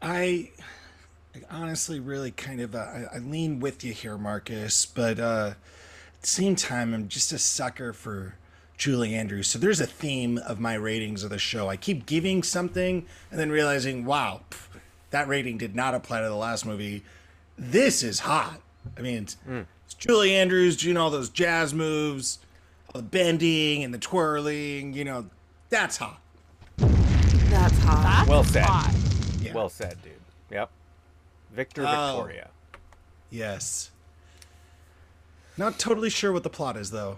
I 0.00 0.50
I 1.34 1.40
honestly 1.50 1.98
really 1.98 2.30
kind 2.30 2.60
of 2.60 2.74
uh, 2.74 2.78
I, 2.78 3.06
I 3.14 3.18
lean 3.18 3.58
with 3.58 3.82
you 3.82 3.92
here, 3.92 4.16
Marcus, 4.16 4.86
but 4.86 5.18
uh, 5.18 5.54
at 5.54 5.54
the 5.54 5.56
same 6.26 6.56
time, 6.56 6.92
I'm 6.94 7.08
just 7.08 7.32
a 7.32 7.38
sucker 7.38 7.92
for 7.92 8.34
Julie 8.76 9.14
Andrews. 9.14 9.46
So 9.48 9.58
there's 9.58 9.80
a 9.80 9.86
theme 9.86 10.38
of 10.38 10.60
my 10.60 10.74
ratings 10.74 11.24
of 11.24 11.30
the 11.30 11.38
show. 11.38 11.68
I 11.68 11.76
keep 11.76 12.06
giving 12.06 12.42
something 12.42 13.06
and 13.30 13.40
then 13.40 13.50
realizing, 13.50 14.04
wow, 14.04 14.42
pff, 14.50 14.68
that 15.10 15.28
rating 15.28 15.56
did 15.58 15.74
not 15.74 15.94
apply 15.94 16.20
to 16.20 16.28
the 16.28 16.36
last 16.36 16.66
movie. 16.66 17.04
This 17.56 18.02
is 18.02 18.20
hot. 18.20 18.60
I 18.98 19.00
mean, 19.00 19.22
it's, 19.22 19.36
mm. 19.48 19.66
it's 19.84 19.94
Julie 19.94 20.34
Andrews 20.34 20.76
doing 20.76 20.96
all 20.96 21.10
those 21.10 21.30
jazz 21.30 21.72
moves, 21.72 22.38
all 22.94 23.00
the 23.00 23.06
bending 23.06 23.82
and 23.84 23.94
the 23.94 23.98
twirling. 23.98 24.92
You 24.92 25.04
know, 25.04 25.26
that's 25.70 25.96
hot. 25.96 26.20
That's 26.76 27.78
hot. 27.78 28.02
That's 28.02 28.28
well 28.28 28.44
said. 28.44 28.64
hot. 28.64 28.94
Well 29.54 29.68
said, 29.68 29.96
dude. 30.02 30.12
Yep. 30.50 30.70
Victor 31.52 31.84
Oh. 31.86 32.16
Victoria. 32.16 32.50
Yes. 33.30 33.90
Not 35.58 35.78
totally 35.78 36.10
sure 36.10 36.32
what 36.32 36.42
the 36.42 36.50
plot 36.50 36.76
is, 36.76 36.90
though. 36.90 37.16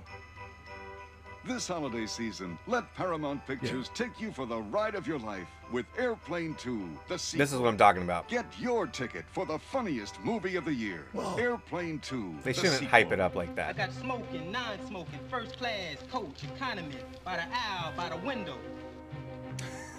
This 1.44 1.66
holiday 1.66 2.06
season, 2.06 2.58
let 2.66 2.94
Paramount 2.94 3.44
Pictures 3.46 3.90
take 3.94 4.20
you 4.20 4.30
for 4.30 4.44
the 4.44 4.58
ride 4.58 4.94
of 4.94 5.06
your 5.06 5.18
life 5.18 5.48
with 5.72 5.86
Airplane 5.96 6.54
2, 6.56 6.90
the 7.08 7.18
sequel. 7.18 7.38
This 7.38 7.52
is 7.52 7.58
what 7.58 7.68
I'm 7.68 7.78
talking 7.78 8.02
about. 8.02 8.28
Get 8.28 8.44
your 8.60 8.86
ticket 8.86 9.24
for 9.32 9.46
the 9.46 9.58
funniest 9.58 10.20
movie 10.22 10.56
of 10.56 10.66
the 10.66 10.74
year. 10.74 11.06
Airplane 11.38 12.00
2. 12.00 12.34
They 12.44 12.52
the 12.52 12.54
shouldn't 12.54 12.74
sequel. 12.74 12.88
hype 12.90 13.12
it 13.12 13.20
up 13.20 13.34
like 13.34 13.56
that. 13.56 13.70
I 13.70 13.72
got 13.72 13.92
smoking, 13.94 14.52
non-smoking, 14.52 15.20
first 15.30 15.56
class, 15.56 15.96
coach, 16.12 16.44
economy, 16.54 16.96
by 17.24 17.36
the 17.36 17.44
aisle, 17.44 17.92
by 17.96 18.10
the 18.10 18.18
window. 18.18 18.58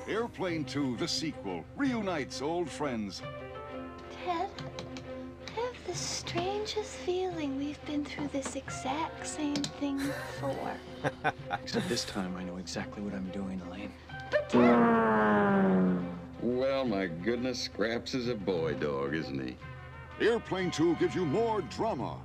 Airplane 0.08 0.65
2, 0.65 0.98
the 0.98 1.08
sequel, 1.08 1.65
reunites 1.75 2.41
old 2.41 2.69
friends. 2.69 3.22
Strangest 5.99 6.91
feeling 6.91 7.57
we've 7.57 7.83
been 7.85 8.05
through 8.05 8.27
this 8.29 8.55
exact 8.55 9.27
same 9.27 9.55
thing 9.55 9.97
before. 9.97 10.73
Except 11.51 11.87
this 11.89 12.05
time 12.05 12.35
I 12.37 12.43
know 12.43 12.57
exactly 12.57 13.03
what 13.03 13.13
I'm 13.13 13.29
doing, 13.29 13.61
Elaine. 13.67 13.91
Well, 16.41 16.85
my 16.85 17.07
goodness, 17.07 17.59
Scraps 17.59 18.13
is 18.13 18.27
a 18.27 18.35
boy 18.35 18.75
dog, 18.75 19.13
isn't 19.13 19.39
he? 19.39 19.57
Airplane 20.25 20.71
2 20.71 20.95
gives 20.95 21.15
you 21.15 21.25
more 21.25 21.61
drama. 21.61 22.17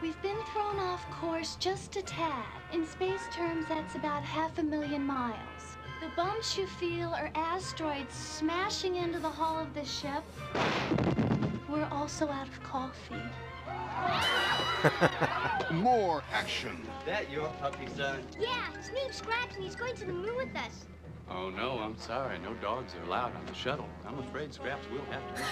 We've 0.00 0.20
been 0.22 0.38
thrown 0.52 0.78
off 0.78 1.08
course 1.10 1.56
just 1.56 1.96
a 1.96 2.02
tad. 2.02 2.44
In 2.72 2.86
space 2.86 3.22
terms, 3.32 3.66
that's 3.68 3.94
about 3.94 4.22
half 4.22 4.58
a 4.58 4.62
million 4.62 5.02
miles. 5.02 5.76
The 6.00 6.08
bumps 6.16 6.58
you 6.58 6.66
feel 6.66 7.08
are 7.08 7.30
asteroids 7.34 8.14
smashing 8.14 8.96
into 8.96 9.18
the 9.18 9.30
hull 9.30 9.58
of 9.58 9.72
the 9.72 9.84
ship. 9.84 10.22
We're 11.74 11.88
also 11.90 12.28
out 12.28 12.46
of 12.46 12.62
coffee. 12.62 13.16
More 15.74 16.22
action. 16.32 16.80
That 17.04 17.28
your 17.32 17.48
puppy, 17.60 17.88
son? 17.96 18.22
Yeah, 18.38 18.72
his 18.76 18.92
name's 18.92 19.16
Scraps 19.16 19.56
and 19.56 19.64
he's 19.64 19.74
going 19.74 19.96
to 19.96 20.04
the 20.04 20.12
moon 20.12 20.36
with 20.36 20.54
us. 20.54 20.86
Oh, 21.28 21.50
no, 21.50 21.80
I'm 21.80 21.96
sorry. 21.98 22.38
No 22.38 22.54
dogs 22.54 22.94
are 22.94 23.02
allowed 23.08 23.34
on 23.34 23.44
the 23.46 23.54
shuttle. 23.54 23.88
I'm 24.06 24.20
afraid 24.20 24.54
Scraps 24.54 24.86
will 24.88 25.04
have 25.10 25.34
to 25.34 25.42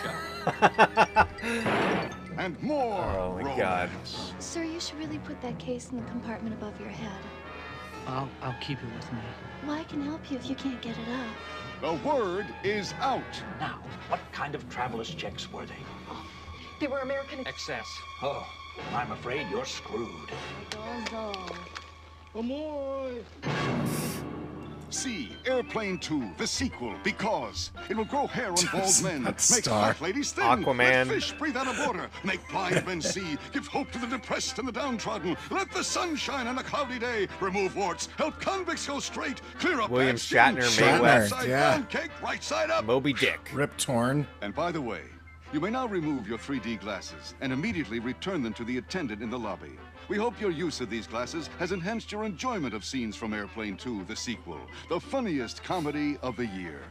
be 1.43 1.61
shot. 1.61 2.09
and 2.39 2.63
more. 2.63 3.03
Oh 3.03 3.41
my 3.43 3.57
god. 3.57 3.91
Sir, 4.39 4.63
you 4.63 4.79
should 4.79 5.01
really 5.01 5.19
put 5.19 5.43
that 5.43 5.59
case 5.59 5.91
in 5.91 5.97
the 5.97 6.09
compartment 6.09 6.55
above 6.55 6.79
your 6.79 6.91
head. 6.91 7.19
I'll, 8.07 8.29
I'll 8.43 8.57
keep 8.61 8.79
it 8.79 8.93
with 8.95 9.13
me. 9.13 9.21
Well, 9.67 9.77
I 9.77 9.85
can 9.85 10.03
help 10.03 10.31
you 10.31 10.37
if 10.37 10.49
you 10.49 10.57
can't 10.57 10.81
get 10.81 10.97
it 10.99 11.09
up. 11.09 11.27
The 11.81 12.09
word 12.09 12.47
is 12.63 12.95
out. 13.01 13.23
Now, 13.59 13.81
what 14.09 14.21
kind 14.33 14.55
of 14.55 14.69
traveler's 14.69 15.15
checks 15.15 15.53
were 15.53 15.67
they? 15.67 15.75
They 16.81 16.87
were 16.87 17.01
American. 17.01 17.47
Excess. 17.47 17.87
Oh, 18.23 18.47
I'm 18.93 19.13
afraid 19.13 19.47
you're 19.51 19.65
screwed. 19.65 20.31
See 24.93 25.35
Airplane 25.47 25.99
2, 25.99 26.33
the 26.37 26.47
sequel, 26.47 26.95
because 27.03 27.71
it 27.89 27.97
will 27.97 28.05
grow 28.05 28.27
hair 28.27 28.51
on 28.51 28.57
bald 28.71 29.03
men, 29.03 29.23
make 29.25 29.41
star. 29.41 29.95
fat 29.95 30.03
ladies 30.03 30.33
thin, 30.33 30.45
Aquaman. 30.45 30.79
let 30.79 31.07
fish 31.09 31.33
breathe 31.33 31.57
out 31.57 31.67
of 31.67 31.79
water, 31.87 32.11
make 32.25 32.47
blind 32.51 32.87
men 32.87 33.01
see, 33.01 33.39
give 33.53 33.67
hope 33.67 33.91
to 33.93 33.99
the 33.99 34.07
depressed 34.07 34.59
and 34.59 34.69
the 34.69 34.73
downtrodden, 34.73 35.35
let 35.51 35.71
the 35.73 35.83
sun 35.83 36.15
shine 36.15 36.47
on 36.47 36.59
a 36.59 36.63
cloudy 36.63 36.99
day, 36.99 37.27
remove 37.41 37.75
warts, 37.75 38.11
help 38.19 38.39
convicts 38.39 38.87
go 38.87 39.01
straight, 39.01 39.41
clear 39.59 39.81
up 39.81 39.89
William 39.91 40.17
bad 40.17 40.21
skin, 40.21 40.57
Shatner, 40.57 40.79
shine 40.79 41.03
Mae 41.03 41.27
side 41.27 41.49
Yeah. 41.49 41.71
down, 41.79 41.87
cake 41.87 42.11
right 42.23 42.45
side 42.45 42.71
up. 42.71 42.85
Moby 42.85 43.15
Dick. 43.15 43.51
Rip 43.55 43.75
Torn. 43.79 44.27
And 44.43 44.55
by 44.55 44.71
the 44.73 44.83
way, 44.83 45.01
you 45.55 45.61
may 45.61 45.71
now 45.71 45.87
remove 45.87 46.29
your 46.29 46.39
3D 46.39 46.81
glasses 46.81 47.35
and 47.41 47.53
immediately 47.53 47.99
return 47.99 48.43
them 48.43 48.53
to 48.55 48.65
the 48.65 48.77
attendant 48.79 49.23
in 49.23 49.31
the 49.31 49.39
lobby. 49.39 49.73
We 50.13 50.19
hope 50.19 50.39
your 50.39 50.51
use 50.51 50.83
of 50.83 50.91
these 50.91 51.07
glasses 51.07 51.49
has 51.59 51.73
enhanced 51.73 52.13
your 52.13 52.25
enjoyment 52.25 52.75
of 52.75 52.85
scenes 52.85 53.17
from 53.17 53.33
Airplane 53.33 53.79
2, 53.79 54.05
the 54.05 54.15
sequel, 54.15 54.61
the 54.91 55.01
funniest 55.01 55.65
comedy 55.65 56.19
of 56.21 56.37
the 56.37 56.45
year. 56.45 56.83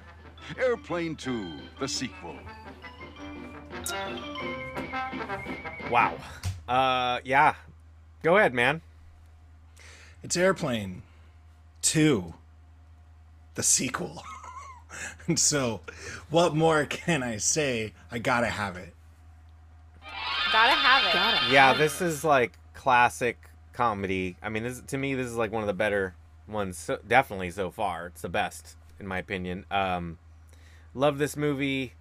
Airplane 0.58 1.16
2, 1.16 1.54
the 1.80 1.88
sequel. 1.88 2.36
Wow. 5.92 6.16
Uh, 6.68 7.20
yeah. 7.24 7.54
Go 8.24 8.38
ahead, 8.38 8.56
man. 8.56 8.82
It's 10.24 10.36
Airplane 10.36 11.04
2, 11.84 12.34
the 13.54 13.62
sequel. 13.62 14.24
and 15.28 15.38
so, 15.38 15.82
what 16.32 16.56
more 16.56 16.86
can 16.86 17.22
I 17.22 17.38
say? 17.38 17.94
I 18.12 18.18
gotta 18.18 18.48
have 18.48 18.78
it. 18.78 18.96
Gotta 20.52 20.72
have 20.72 21.06
it. 21.06 21.14
Gotta. 21.14 21.54
Yeah, 21.54 21.76
this 21.76 22.02
is 22.02 22.24
like 22.24 22.58
classic 22.82 23.38
comedy. 23.74 24.36
I 24.42 24.50
mean, 24.50 24.64
this 24.64 24.82
to 24.88 24.98
me, 24.98 25.14
this 25.14 25.28
is 25.28 25.36
like 25.36 25.52
one 25.52 25.62
of 25.62 25.68
the 25.68 25.74
better 25.74 26.16
ones. 26.48 26.80
So, 26.80 26.98
definitely 27.08 27.52
so 27.52 27.70
far, 27.70 28.08
it's 28.08 28.24
the 28.24 28.30
best 28.30 28.76
in 29.00 29.06
my 29.06 29.20
opinion. 29.20 29.66
Um, 29.70 30.18
love 30.96 31.20
this 31.20 31.38
movie. 31.38 31.94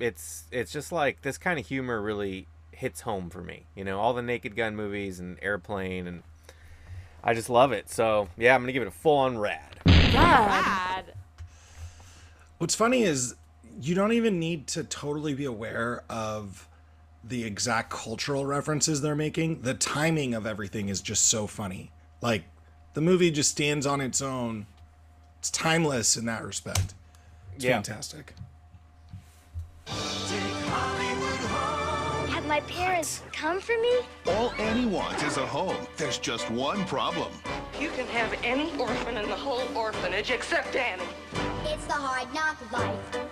It's 0.00 0.46
it's 0.50 0.72
just 0.72 0.90
like 0.90 1.22
this 1.22 1.38
kind 1.38 1.60
of 1.60 1.66
humor 1.68 2.02
really 2.02 2.48
hits 2.72 3.02
home 3.02 3.30
for 3.30 3.40
me. 3.40 3.66
You 3.76 3.84
know, 3.84 4.00
all 4.00 4.12
the 4.12 4.22
Naked 4.22 4.56
Gun 4.56 4.74
movies 4.74 5.20
and 5.20 5.38
Airplane, 5.42 6.08
and 6.08 6.24
I 7.22 7.32
just 7.32 7.48
love 7.48 7.70
it. 7.70 7.88
So 7.88 8.28
yeah, 8.36 8.56
I'm 8.56 8.62
gonna 8.62 8.72
give 8.72 8.82
it 8.82 8.88
a 8.88 8.90
full 8.90 9.18
on 9.18 9.38
rad. 9.38 9.78
Rad. 9.86 11.14
What's 12.58 12.74
funny 12.74 13.04
is 13.04 13.36
you 13.80 13.94
don't 13.94 14.12
even 14.12 14.40
need 14.40 14.66
to 14.68 14.82
totally 14.82 15.34
be 15.34 15.44
aware 15.44 16.02
of 16.10 16.66
the 17.22 17.44
exact 17.44 17.90
cultural 17.90 18.46
references 18.46 19.00
they're 19.00 19.14
making. 19.14 19.62
The 19.62 19.74
timing 19.74 20.34
of 20.34 20.46
everything 20.46 20.88
is 20.88 21.00
just 21.00 21.28
so 21.28 21.46
funny. 21.46 21.90
Like 22.20 22.44
the 22.94 23.00
movie 23.00 23.30
just 23.30 23.50
stands 23.50 23.86
on 23.86 24.00
its 24.00 24.20
own. 24.22 24.66
It's 25.38 25.50
timeless 25.50 26.16
in 26.16 26.26
that 26.26 26.42
respect. 26.44 26.94
It's 27.54 27.64
Yeah. 27.64 27.74
fantastic. 27.76 28.34
Have 32.28 32.46
my 32.46 32.60
parents 32.60 33.22
come 33.32 33.60
for 33.60 33.76
me? 33.80 34.00
All 34.26 34.52
Annie 34.58 34.86
wants 34.86 35.22
is 35.22 35.36
a 35.36 35.46
home. 35.46 35.76
There's 35.96 36.18
just 36.18 36.50
one 36.50 36.84
problem. 36.86 37.32
You 37.80 37.90
can 37.90 38.06
have 38.08 38.34
any 38.44 38.70
orphan 38.78 39.16
in 39.16 39.28
the 39.28 39.36
whole 39.36 39.66
orphanage 39.76 40.30
except 40.30 40.76
Annie. 40.76 41.02
It's 41.64 41.84
the 41.86 41.92
hard 41.94 42.32
knock 42.34 42.56
life 42.72 42.98
for 43.12 43.18
us. 43.20 43.29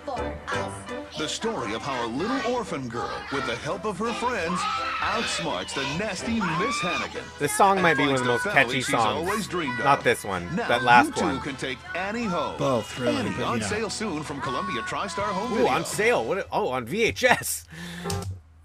The 1.19 1.27
story 1.27 1.73
of 1.73 1.81
how 1.81 2.05
a 2.05 2.07
little 2.07 2.55
orphan 2.55 2.87
girl, 2.87 3.11
with 3.33 3.45
the 3.45 3.57
help 3.57 3.83
of 3.83 3.97
her 3.99 4.13
friends, 4.13 4.57
outsmarts 5.01 5.73
the 5.73 5.81
nasty 5.99 6.35
Miss 6.39 6.79
Hannigan. 6.79 7.25
This 7.39 7.51
song 7.51 7.81
might 7.81 7.97
be 7.97 8.05
one 8.05 8.13
of 8.15 8.19
the 8.19 8.25
most 8.25 8.45
family 8.45 8.63
catchy 8.63 8.75
she's 8.77 8.87
songs. 8.87 9.27
always 9.27 9.45
dreamed 9.45 9.77
of. 9.79 9.83
Not 9.83 10.01
this 10.01 10.23
one. 10.23 10.45
Now 10.55 10.69
that 10.69 10.81
last 10.83 11.07
you 11.07 11.11
two 11.15 11.25
one. 11.25 11.41
can 11.41 11.57
take 11.57 11.77
Annie 11.93 12.23
home. 12.23 12.55
Both, 12.57 12.97
really, 12.97 13.17
Annie 13.17 13.31
but 13.31 13.43
on 13.43 13.59
yeah. 13.59 13.67
sale 13.67 13.89
soon 13.89 14.23
from 14.23 14.39
Columbia 14.39 14.81
TriStar 14.83 15.23
Home 15.23 15.51
Ooh, 15.51 15.57
Video. 15.57 15.71
on 15.73 15.83
sale. 15.83 16.23
What? 16.23 16.47
Oh, 16.53 16.69
on 16.69 16.87
VHS. 16.87 17.65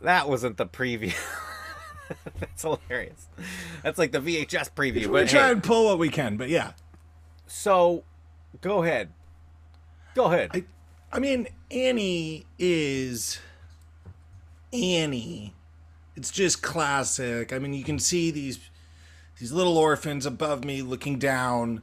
That 0.03 0.29
wasn't 0.29 0.57
the 0.57 0.67
preview. 0.67 1.13
That's 2.39 2.63
hilarious. 2.63 3.27
That's 3.83 3.99
like 3.99 4.13
the 4.13 4.21
VHS 4.21 4.71
preview. 4.75 5.07
We 5.07 5.23
But 5.23 5.29
try 5.29 5.51
and 5.51 5.61
pull 5.61 5.87
what 5.87 5.99
we 5.99 6.09
can, 6.09 6.37
but 6.37 6.49
yeah. 6.49 6.75
so, 7.49 8.05
go 8.61 8.85
ahead. 8.85 9.13
Go 10.15 10.27
ahead. 10.27 10.51
I, 10.55 10.65
I 11.15 11.21
mean, 11.21 11.47
Annie 11.71 12.45
is 12.59 13.39
Annie. 14.73 15.55
It's 16.17 16.33
just 16.33 16.61
classic. 16.61 17.53
I 17.53 17.61
mean, 17.61 17.73
you 17.73 17.85
can 17.85 18.01
see 18.01 18.33
these 18.33 18.59
these 19.39 19.53
little 19.53 19.79
orphans 19.79 20.27
above 20.27 20.65
me 20.65 20.83
looking 20.83 21.21
down, 21.21 21.83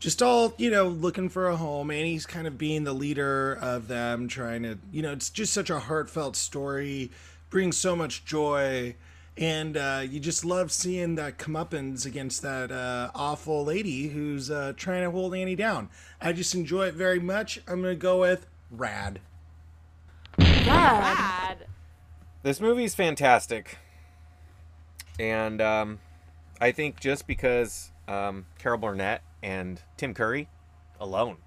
just 0.00 0.20
all 0.20 0.54
you 0.58 0.72
know, 0.72 0.88
looking 0.88 1.28
for 1.28 1.46
a 1.46 1.56
home. 1.56 1.92
Annie's 1.92 2.26
kind 2.26 2.48
of 2.48 2.58
being 2.58 2.82
the 2.82 2.92
leader 2.92 3.52
of 3.62 3.86
them, 3.86 4.26
trying 4.26 4.64
to, 4.64 4.76
you 4.90 5.02
know, 5.02 5.12
it's 5.12 5.30
just 5.30 5.52
such 5.52 5.70
a 5.70 5.78
heartfelt 5.78 6.34
story, 6.34 7.12
brings 7.48 7.76
so 7.76 7.94
much 7.94 8.24
joy. 8.24 8.96
And 9.36 9.76
uh, 9.76 10.02
you 10.06 10.20
just 10.20 10.44
love 10.44 10.70
seeing 10.70 11.14
that 11.14 11.38
comeuppance 11.38 12.04
against 12.04 12.42
that 12.42 12.70
uh, 12.70 13.10
awful 13.14 13.64
lady 13.64 14.08
who's 14.08 14.50
uh, 14.50 14.74
trying 14.76 15.04
to 15.04 15.10
hold 15.10 15.34
Annie 15.34 15.56
down. 15.56 15.88
I 16.20 16.32
just 16.32 16.54
enjoy 16.54 16.88
it 16.88 16.94
very 16.94 17.18
much. 17.18 17.60
I'm 17.66 17.80
gonna 17.80 17.94
go 17.94 18.20
with 18.20 18.46
rad. 18.70 19.20
Rad. 20.38 21.66
This 22.42 22.60
movie's 22.60 22.94
fantastic. 22.94 23.78
And 25.18 25.60
um, 25.60 26.00
I 26.60 26.72
think 26.72 27.00
just 27.00 27.26
because 27.26 27.90
um, 28.08 28.46
Carol 28.58 28.78
Burnett 28.78 29.22
and 29.42 29.80
Tim 29.96 30.14
Curry 30.14 30.48
alone. 31.00 31.38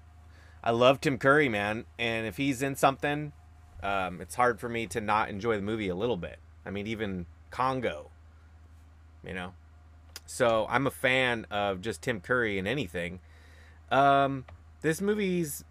I 0.62 0.70
love 0.70 1.00
Tim 1.00 1.18
Curry, 1.18 1.48
man. 1.48 1.84
And 1.98 2.26
if 2.26 2.36
he's 2.36 2.62
in 2.62 2.74
something, 2.74 3.32
um, 3.82 4.20
it's 4.20 4.34
hard 4.34 4.58
for 4.58 4.68
me 4.68 4.86
to 4.88 5.00
not 5.00 5.28
enjoy 5.28 5.56
the 5.56 5.62
movie 5.62 5.88
a 5.88 5.94
little 5.94 6.16
bit. 6.16 6.38
I 6.64 6.70
mean, 6.70 6.86
even 6.86 7.26
Congo, 7.56 8.10
you 9.26 9.32
know? 9.32 9.54
So 10.26 10.66
I'm 10.68 10.86
a 10.86 10.90
fan 10.90 11.46
of 11.50 11.80
just 11.80 12.02
Tim 12.02 12.20
Curry 12.20 12.58
in 12.58 12.66
anything. 12.66 13.20
Um, 13.90 14.44
this 14.82 15.00
movie's 15.00 15.64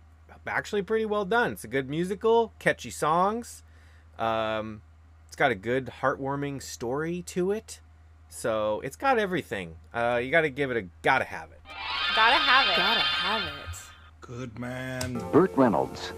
actually 0.47 0.81
pretty 0.81 1.05
well 1.05 1.25
done. 1.25 1.51
It's 1.51 1.63
a 1.63 1.67
good 1.67 1.87
musical, 1.87 2.53
catchy 2.57 2.89
songs. 2.89 3.61
Um, 4.17 4.81
it's 5.27 5.35
got 5.35 5.51
a 5.51 5.55
good, 5.55 5.91
heartwarming 6.01 6.63
story 6.63 7.21
to 7.27 7.51
it. 7.51 7.81
So 8.29 8.81
it's 8.83 8.95
got 8.95 9.19
everything. 9.19 9.75
Uh, 9.93 10.19
you 10.23 10.31
got 10.31 10.41
to 10.41 10.49
give 10.49 10.71
it 10.71 10.77
a 10.77 10.87
gotta 11.03 11.25
have 11.25 11.51
it. 11.51 11.61
Gotta 12.15 12.35
have 12.35 12.67
it. 12.67 12.77
Gotta 12.77 12.99
have 12.99 13.41
it. 13.43 13.77
Good 14.21 14.57
man. 14.57 15.21
Burt 15.31 15.51
Reynolds 15.55 16.13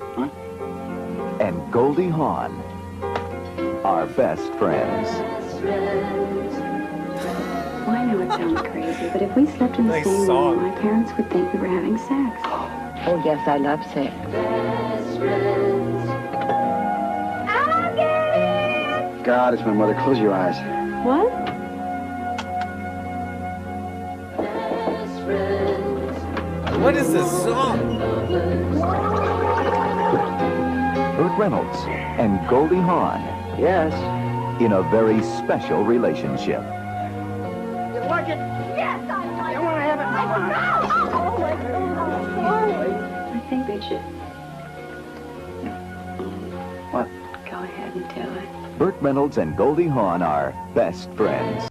and 1.42 1.74
Goldie 1.74 2.08
Hawn 2.08 2.56
are 3.84 4.06
best 4.06 4.50
friends. 4.54 5.47
Well, 5.64 5.76
I 7.90 8.06
know 8.06 8.20
it 8.22 8.30
sounds 8.32 8.62
crazy, 8.62 9.10
but 9.12 9.22
if 9.22 9.36
we 9.36 9.46
slept 9.48 9.78
in 9.80 9.88
the 9.88 9.94
Nice 9.94 10.06
same 10.06 10.26
song. 10.26 10.58
room, 10.60 10.72
my 10.72 10.80
parents 10.80 11.12
would 11.18 11.30
think 11.32 11.52
we 11.54 11.60
were 11.60 11.68
having 11.68 11.98
sex. 11.98 12.40
Oh, 13.10 13.22
yes, 13.26 13.46
I 13.48 13.58
love 13.58 13.82
sex. 13.94 14.14
God, 19.24 19.54
it's 19.54 19.64
my 19.64 19.74
mother. 19.74 19.94
Close 19.96 20.18
your 20.20 20.34
eyes. 20.34 20.56
What? 21.06 21.28
What 26.80 26.96
is 26.96 27.12
this 27.12 27.30
song? 27.44 27.98
Burt 31.18 31.38
Reynolds 31.38 31.78
and 32.20 32.48
Goldie 32.48 32.76
Hawn. 32.78 33.20
Yes. 33.60 33.94
In 34.60 34.72
a 34.74 34.82
very 34.90 35.22
special 35.22 35.84
relationship. 35.84 36.62
You 36.64 38.02
like 38.10 38.28
it? 38.28 38.38
Yes, 38.76 39.08
I 39.08 39.14
like 39.38 39.52
it. 39.52 39.60
You 39.60 39.62
want 39.64 39.78
to 39.78 39.82
have 39.84 40.00
it? 40.00 40.06
Oh, 41.14 41.38
my 41.38 41.54
God. 41.62 43.36
I 43.36 43.40
think 43.50 43.68
they 43.68 43.80
should. 43.88 44.02
What? 46.92 47.08
Go 47.46 47.58
ahead 47.64 47.94
and 47.96 48.10
do 48.16 48.40
it. 48.42 48.80
Burt 48.80 48.96
Reynolds 49.00 49.38
and 49.38 49.56
Goldie 49.56 49.88
Hawn 49.88 50.24
are 50.24 50.56
best 50.74 51.12
friends. 51.14 51.70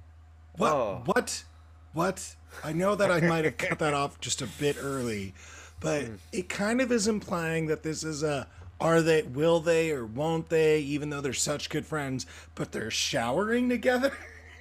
What? 0.57 0.73
Oh. 0.73 1.03
What? 1.07 1.45
What? 1.93 2.37
I 2.63 2.73
know 2.73 2.95
that 2.95 3.11
I 3.11 3.21
might 3.21 3.45
have 3.45 3.57
cut 3.57 3.81
that 3.81 3.95
off 3.95 4.21
just 4.21 4.43
a 4.43 4.47
bit 4.61 4.77
early, 4.81 5.35
but 5.81 6.03
Hmm. 6.07 6.15
it 6.33 6.49
kind 6.49 6.81
of 6.81 6.93
is 6.93 7.09
implying 7.09 7.67
that 7.67 7.83
this 7.83 8.05
is 8.05 8.23
a 8.23 8.47
are 8.81 9.01
they, 9.03 9.23
will 9.23 9.61
they, 9.61 9.91
or 9.91 10.05
won't 10.05 10.49
they, 10.49 10.81
even 10.81 11.11
though 11.11 11.21
they're 11.21 11.33
such 11.33 11.71
good 11.71 11.87
friends, 11.87 12.27
but 12.55 12.73
they're 12.73 12.91
showering 12.91 13.69
together? 13.69 14.13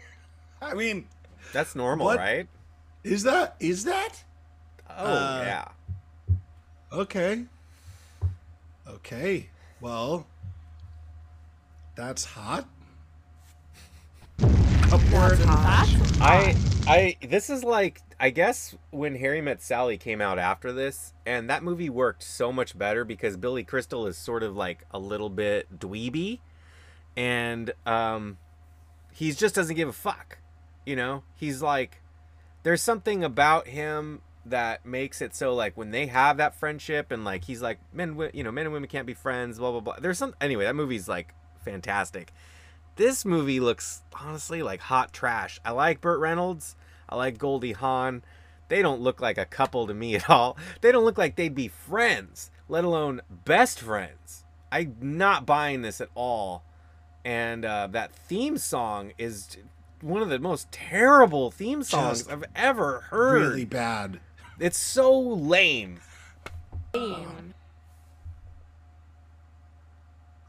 I 0.61 0.73
mean, 0.73 1.07
That's 1.53 1.75
normal, 1.75 2.05
What? 2.07 2.17
right? 2.17 2.47
is 3.03 3.23
that, 3.23 3.55
is 3.59 3.83
that? 3.85 4.23
Oh, 4.89 5.05
Uh, 5.05 5.43
yeah. 5.45 5.67
Okay. 6.91 7.45
Okay. 8.87 9.49
Well, 9.81 10.25
that's 11.95 12.23
hot. 12.25 12.67
Upward 14.91 15.39
and 15.39 15.49
I 16.21 16.55
I 16.87 17.17
this 17.27 17.49
is 17.49 17.63
like 17.63 18.01
I 18.19 18.29
guess 18.29 18.75
when 18.91 19.15
Harry 19.15 19.41
Met 19.41 19.61
Sally 19.61 19.97
came 19.97 20.21
out 20.21 20.39
after 20.39 20.71
this, 20.71 21.13
and 21.25 21.49
that 21.49 21.63
movie 21.63 21.89
worked 21.89 22.23
so 22.23 22.51
much 22.51 22.77
better 22.77 23.03
because 23.03 23.35
Billy 23.35 23.63
Crystal 23.63 24.07
is 24.07 24.17
sort 24.17 24.43
of 24.43 24.55
like 24.55 24.85
a 24.91 24.99
little 24.99 25.29
bit 25.29 25.79
dweeby, 25.79 26.39
and 27.17 27.73
um, 27.85 28.37
he 29.11 29.31
just 29.31 29.55
doesn't 29.55 29.75
give 29.75 29.89
a 29.89 29.93
fuck. 29.93 30.37
You 30.85 30.95
know, 30.95 31.23
he's 31.35 31.61
like, 31.61 32.01
there's 32.63 32.81
something 32.81 33.23
about 33.23 33.67
him 33.67 34.21
that 34.45 34.85
makes 34.85 35.21
it 35.21 35.35
so 35.35 35.53
like 35.53 35.75
when 35.75 35.91
they 35.91 36.05
have 36.05 36.37
that 36.37 36.55
friendship 36.55 37.11
and 37.11 37.25
like 37.25 37.43
he's 37.45 37.61
like 37.61 37.79
men, 37.91 38.17
you 38.33 38.43
know, 38.43 38.51
men 38.51 38.65
and 38.65 38.73
women 38.73 38.87
can't 38.87 39.07
be 39.07 39.13
friends, 39.13 39.57
blah 39.57 39.71
blah 39.71 39.81
blah. 39.81 39.95
There's 39.99 40.17
some 40.17 40.35
anyway. 40.39 40.65
That 40.65 40.75
movie's 40.75 41.07
like 41.07 41.33
fantastic. 41.63 42.31
This 42.95 43.25
movie 43.25 43.59
looks 43.59 44.03
honestly 44.13 44.63
like 44.63 44.79
hot 44.79 45.11
trash. 45.13 45.59
I 45.65 45.71
like 45.71 46.01
Burt 46.01 46.19
Reynolds. 46.19 46.75
I 47.09 47.15
like 47.15 47.37
Goldie 47.37 47.73
Hawn. 47.73 48.23
They 48.69 48.81
don't 48.81 49.01
look 49.01 49.21
like 49.21 49.37
a 49.37 49.45
couple 49.45 49.85
to 49.87 49.93
me 49.93 50.15
at 50.15 50.29
all. 50.29 50.57
They 50.81 50.91
don't 50.91 51.05
look 51.05 51.17
like 51.17 51.35
they'd 51.35 51.53
be 51.55 51.67
friends, 51.67 52.51
let 52.69 52.83
alone 52.83 53.21
best 53.29 53.79
friends. 53.81 54.43
I'm 54.71 54.95
not 55.01 55.45
buying 55.45 55.81
this 55.81 56.01
at 56.01 56.09
all. 56.15 56.63
And 57.23 57.65
uh, 57.65 57.87
that 57.91 58.11
theme 58.13 58.57
song 58.57 59.11
is 59.17 59.57
one 60.01 60.21
of 60.21 60.29
the 60.29 60.39
most 60.39 60.71
terrible 60.71 61.49
theme 61.51 61.81
songs 61.83 62.19
Just 62.19 62.31
I've 62.31 62.43
ever 62.55 63.01
heard. 63.09 63.41
really 63.41 63.65
bad. 63.65 64.19
It's 64.59 64.77
so 64.77 65.17
lame. 65.19 65.99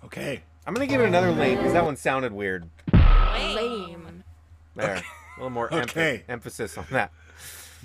Okay. 0.04 0.42
I'm 0.66 0.74
gonna 0.74 0.86
give 0.86 1.00
it 1.00 1.06
another 1.06 1.30
lane 1.30 1.56
because 1.58 1.72
that 1.74 1.84
one 1.84 1.96
sounded 1.96 2.32
weird. 2.32 2.68
Lame. 2.92 4.24
There, 4.74 4.96
a 4.96 5.02
little 5.38 5.50
more 5.50 5.68
emph- 5.70 5.82
Okay. 5.84 6.24
emphasis 6.28 6.76
on 6.76 6.86
that. 6.90 7.12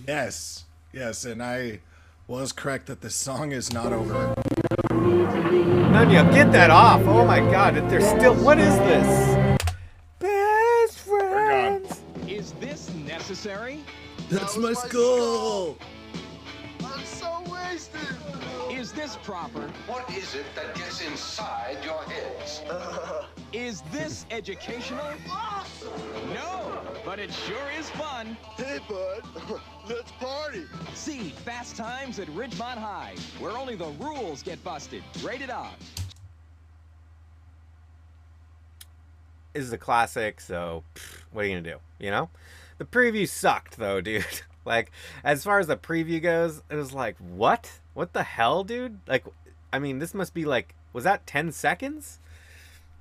Yes. 0.08 0.65
Yes, 0.91 1.24
and 1.24 1.41
I 1.44 1.80
was 2.28 2.52
correct 2.52 2.88
that 2.88 3.02
the 3.02 3.10
song 3.10 3.52
is 3.52 3.72
not 3.72 3.94
over. 3.94 4.34
Nunya, 4.89 6.34
get 6.34 6.52
that 6.54 6.70
off! 6.70 7.02
Oh 7.06 7.24
my 7.26 7.39
God, 7.39 7.76
there's 7.89 8.06
still. 8.08 8.34
What 8.36 8.58
is 8.58 8.76
this? 8.80 9.58
Best 10.20 11.00
friends. 11.00 12.02
Is 12.28 12.52
this 12.54 12.89
necessary? 12.94 13.84
That's 14.30 14.58
my 14.58 14.74
skull. 14.74 15.78
I'm 15.80 16.01
Is 19.12 19.17
this 19.17 19.26
proper? 19.26 19.69
What 19.88 20.10
is 20.10 20.36
it 20.36 20.45
that 20.56 20.74
gets 20.74 21.02
inside 21.06 21.80
your 21.84 22.02
heads? 22.04 22.62
Is 23.52 23.82
this 23.91 24.26
educational? 24.32 25.04
No, 26.34 26.80
but 27.04 27.19
it 27.19 27.30
sure 27.34 27.69
is 27.78 27.89
fun. 27.89 28.38
Hey, 28.56 28.80
bud, 28.88 29.24
let's 29.89 30.12
party. 30.13 30.63
See 30.93 31.32
Fast 31.43 31.76
Times 31.76 32.19
at 32.19 32.30
Ridgemont 32.30 32.78
High, 32.78 33.15
where 33.39 33.58
only 33.58 33.76
the 33.76 33.89
rules 34.00 34.41
get 34.41 34.63
busted. 34.63 35.04
Rated 35.21 35.50
R. 35.50 35.69
is 39.54 39.74
a 39.74 39.78
classic, 39.78 40.39
so 40.39 40.86
pff, 40.95 41.24
what 41.34 41.43
are 41.43 41.47
you 41.50 41.58
gonna 41.58 41.69
do? 41.69 41.80
You 42.00 42.12
know, 42.12 42.30
the 42.78 42.86
preview 42.86 43.28
sucked 43.28 43.76
though, 43.76 44.00
dude. 44.10 44.24
like 44.63 44.89
as 45.26 45.43
far 45.43 45.60
as 45.60 45.67
the 45.67 45.76
preview 45.76 46.21
goes, 46.21 46.62
it 46.69 46.76
was 46.76 46.93
like 46.93 47.17
what? 47.17 47.81
What 47.93 48.13
the 48.13 48.23
hell, 48.23 48.63
dude? 48.63 48.99
Like, 49.08 49.25
I 49.73 49.80
mean, 49.80 49.99
this 49.99 50.13
must 50.13 50.34
be 50.34 50.45
like, 50.45 50.75
was 50.93 51.04
that 51.04 51.25
ten 51.25 51.51
seconds? 51.51 52.19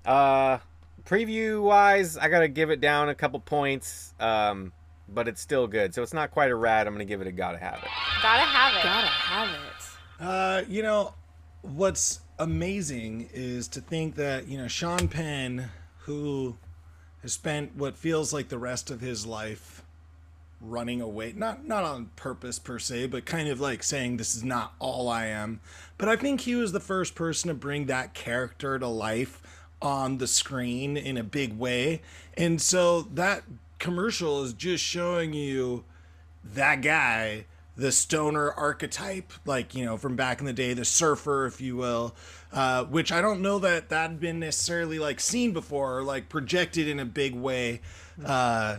Uh, 0.05 0.59
preview 1.05 1.63
wise, 1.63 2.17
I 2.17 2.29
gotta 2.29 2.49
give 2.49 2.71
it 2.71 2.81
down 2.81 3.09
a 3.09 3.15
couple 3.15 3.41
points. 3.41 4.15
Um, 4.21 4.73
but 5.13 5.27
it's 5.27 5.41
still 5.41 5.67
good, 5.67 5.95
so 5.95 6.03
it's 6.03 6.15
not 6.15 6.31
quite 6.31 6.51
a 6.51 6.55
rad. 6.55 6.87
I'm 6.87 6.95
gonna 6.95 7.05
give 7.05 7.21
it 7.21 7.27
a 7.27 7.33
gotta 7.33 7.59
have 7.59 7.79
it. 7.83 7.89
Gotta 8.23 8.43
have 8.43 8.77
it. 8.77 8.83
Gotta 8.83 9.07
have 9.07 9.49
it. 9.49 10.25
Uh, 10.25 10.63
you 10.69 10.83
know, 10.83 11.15
what's 11.63 12.21
amazing 12.39 13.29
is 13.33 13.69
to 13.69 13.81
think 13.81 14.15
that, 14.17 14.47
you 14.49 14.59
know, 14.59 14.69
Sean 14.69 15.09
Penn, 15.09 15.71
who 16.01 16.57
has 17.23 17.33
spent 17.33 17.75
what 17.77 17.97
feels 17.97 18.33
like 18.33 18.49
the 18.49 18.59
rest 18.59 18.91
of 18.91 19.01
his 19.01 19.27
life 19.27 19.80
running 20.61 21.01
away, 21.01 21.33
not 21.37 21.67
not 21.67 21.85
on 21.85 22.11
purpose 22.17 22.59
per 22.59 22.79
se, 22.79 23.07
but 23.07 23.25
kind 23.25 23.49
of 23.49 23.61
like 23.61 23.83
saying 23.83 24.17
this 24.17 24.35
is 24.35 24.45
not 24.45 24.75
all 24.79 25.09
I 25.09 25.27
am. 25.27 25.61
But 25.99 26.09
I 26.09 26.17
think 26.17 26.43
he 26.43 26.55
was 26.55 26.73
the 26.73 26.81
first 26.81 27.15
person 27.15 27.49
to 27.49 27.55
bring 27.55 27.87
that 27.87 28.15
character 28.15 28.79
to 28.79 28.87
life 28.87 29.43
on 29.83 30.19
the 30.19 30.27
screen 30.27 30.97
in 30.97 31.17
a 31.17 31.25
big 31.25 31.59
way. 31.59 32.03
And 32.37 32.61
so 32.61 33.03
that 33.03 33.45
commercial 33.79 34.43
is 34.43 34.53
just 34.53 34.85
showing 34.85 35.33
you 35.33 35.85
that 36.45 36.83
guy, 36.83 37.47
the 37.77 37.93
stoner 37.93 38.51
archetype, 38.53 39.33
like, 39.47 39.75
you 39.75 39.85
know, 39.85 39.97
from 39.97 40.17
back 40.17 40.41
in 40.41 40.47
the 40.47 40.53
day, 40.53 40.75
the 40.75 40.85
surfer, 40.85 41.47
if 41.47 41.61
you 41.61 41.77
will, 41.77 42.15
uh, 42.53 42.85
which 42.85 43.11
I 43.11 43.21
don't 43.21 43.41
know 43.41 43.59
that 43.61 43.89
that 43.89 44.11
had 44.11 44.21
been 44.21 44.41
necessarily 44.41 44.99
like 44.99 45.21
seen 45.21 45.53
before 45.53 45.99
or 45.99 46.03
like 46.03 46.29
projected 46.29 46.89
in 46.89 47.01
a 47.01 47.07
big 47.07 47.35
way 47.35 47.81
uh, 48.25 48.79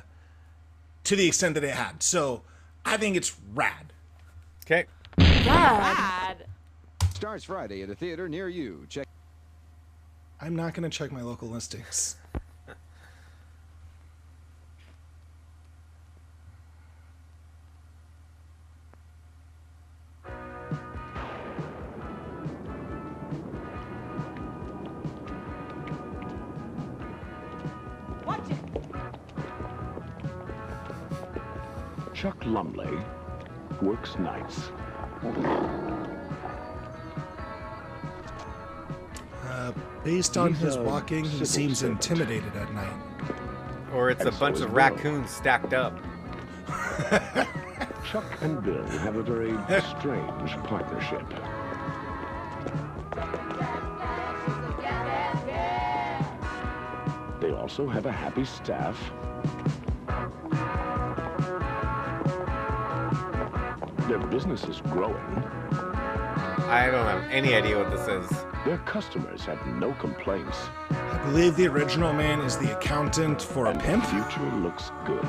to 1.04 1.16
the 1.16 1.28
extent 1.28 1.56
that 1.56 1.64
it 1.64 1.74
had. 1.74 2.04
So 2.04 2.44
I 2.86 2.98
think 2.98 3.16
it's 3.16 3.36
rad. 3.54 3.94
Okay. 4.66 4.86
Rad. 5.18 6.46
Starts 7.14 7.44
Friday 7.44 7.84
at 7.84 7.90
a 7.90 7.96
theater 7.96 8.28
near 8.28 8.50
you. 8.50 8.86
Check. 8.90 9.08
I'm 10.40 10.56
not 10.56 10.74
going 10.74 10.90
to 10.90 10.96
check 10.96 11.12
my 11.12 11.22
local 11.22 11.48
listings. 11.48 12.16
Lumley 32.52 32.98
works 33.82 34.18
nights. 34.20 34.72
Uh, 39.46 39.72
based 40.04 40.38
on 40.38 40.50
He's 40.54 40.60
his 40.62 40.78
walking, 40.78 41.24
he 41.26 41.46
seems 41.46 41.80
servant. 41.80 42.10
intimidated 42.10 42.56
at 42.56 42.74
night. 42.74 42.94
Or 43.94 44.10
it's 44.10 44.24
a 44.24 44.28
And 44.28 44.34
so 44.34 44.40
bunch 44.40 44.56
is 44.58 44.62
of 44.62 44.68
Bill. 44.70 44.76
raccoons 44.78 45.30
stacked 45.32 45.74
up. 45.74 45.98
Chuck 48.12 48.26
and 48.42 48.62
Bill 48.64 48.84
have 49.00 49.16
a 49.16 49.24
very 49.24 49.52
strange 49.82 50.52
partnership. 50.66 51.24
They 57.40 57.52
also 57.52 57.88
have 57.88 58.06
a 58.06 58.12
happy 58.12 58.46
staff. 58.46 58.96
Their 64.12 64.20
business 64.20 64.66
is 64.66 64.82
growing. 64.82 65.16
I 66.68 66.90
don't 66.92 67.06
have 67.06 67.24
any 67.32 67.54
idea 67.54 67.78
what 67.78 67.92
this 67.92 68.10
is. 68.10 68.30
Their 68.66 68.80
customers 68.80 69.46
have 69.46 69.66
no 69.68 69.94
complaints. 69.94 70.58
I 70.90 71.22
believe 71.24 71.56
the 71.56 71.68
original 71.68 72.12
man 72.12 72.42
is 72.42 72.58
the 72.58 72.78
accountant 72.78 73.42
for 73.42 73.68
a 73.68 73.70
and 73.70 73.80
pimp. 73.80 74.04
The 74.04 74.10
future 74.10 74.52
looks 74.58 74.92
good. 75.06 75.24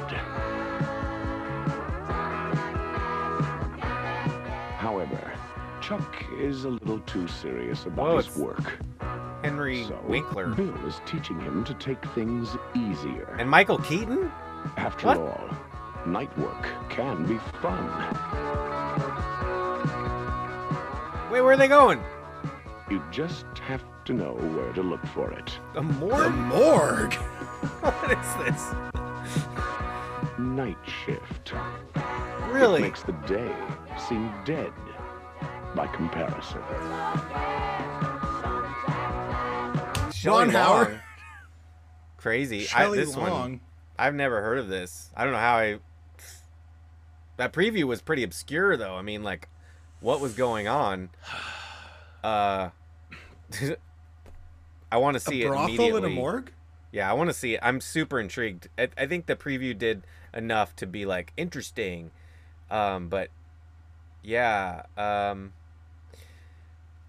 However, 4.78 5.32
Chuck 5.80 6.24
is 6.36 6.64
a 6.64 6.70
little 6.70 6.98
too 7.02 7.28
serious 7.28 7.86
about 7.86 8.08
Whoa, 8.08 8.16
his 8.16 8.36
work. 8.36 8.80
Henry 9.44 9.84
So, 9.84 9.96
Winkler. 10.08 10.48
Bill 10.56 10.86
is 10.88 11.00
teaching 11.06 11.38
him 11.38 11.62
to 11.66 11.74
take 11.74 12.04
things 12.16 12.56
easier. 12.74 13.36
And 13.38 13.48
Michael 13.48 13.78
Keaton? 13.78 14.28
After 14.76 15.06
What? 15.06 15.18
all, 15.18 15.50
night 16.04 16.36
work 16.36 16.66
can 16.88 17.24
be 17.26 17.38
fun. 17.60 18.51
Wait, 21.42 21.46
where 21.46 21.54
are 21.54 21.56
they 21.56 21.66
going? 21.66 22.00
You 22.88 23.02
just 23.10 23.46
have 23.66 23.82
to 24.04 24.12
know 24.12 24.34
where 24.34 24.72
to 24.74 24.80
look 24.80 25.04
for 25.06 25.32
it. 25.32 25.58
The 25.74 25.82
morgue? 25.82 26.22
The 26.22 26.30
morgue? 26.30 27.14
what 27.80 28.12
is 28.12 28.34
this? 28.46 28.72
Night 30.38 30.78
shift. 31.04 31.52
Really? 32.48 32.78
It 32.78 32.82
makes 32.82 33.02
the 33.02 33.14
day 33.26 33.52
seem 34.08 34.32
dead 34.44 34.72
by 35.74 35.88
comparison. 35.88 36.62
Shelley 40.12 40.44
Ron 40.44 40.48
Howard. 40.50 40.88
Long. 40.90 41.00
Crazy. 42.18 42.68
I, 42.72 42.88
this 42.88 43.16
Long. 43.16 43.30
one, 43.30 43.60
I've 43.98 44.14
never 44.14 44.42
heard 44.42 44.58
of 44.58 44.68
this. 44.68 45.10
I 45.16 45.24
don't 45.24 45.32
know 45.32 45.40
how 45.40 45.56
I. 45.56 45.78
That 47.36 47.52
preview 47.52 47.82
was 47.82 48.00
pretty 48.00 48.22
obscure, 48.22 48.76
though. 48.76 48.94
I 48.94 49.02
mean, 49.02 49.24
like, 49.24 49.48
what 50.02 50.20
was 50.20 50.34
going 50.34 50.68
on? 50.68 51.10
Uh, 52.24 52.70
I 54.92 54.96
want 54.96 55.14
to 55.14 55.20
see 55.20 55.42
a 55.42 55.52
it 55.52 55.56
immediately. 55.56 55.98
in 55.98 56.04
a 56.04 56.08
morgue? 56.08 56.52
Yeah, 56.92 57.10
I 57.10 57.14
want 57.14 57.30
to 57.30 57.34
see 57.34 57.54
it. 57.54 57.60
I'm 57.64 57.80
super 57.80 58.20
intrigued. 58.20 58.68
I, 58.78 58.90
I 58.96 59.06
think 59.06 59.26
the 59.26 59.34
preview 59.34 59.76
did 59.76 60.04
enough 60.32 60.76
to 60.76 60.86
be 60.86 61.04
like 61.04 61.32
interesting, 61.36 62.12
um, 62.70 63.08
but 63.08 63.30
yeah. 64.22 64.82
Um, 64.96 65.52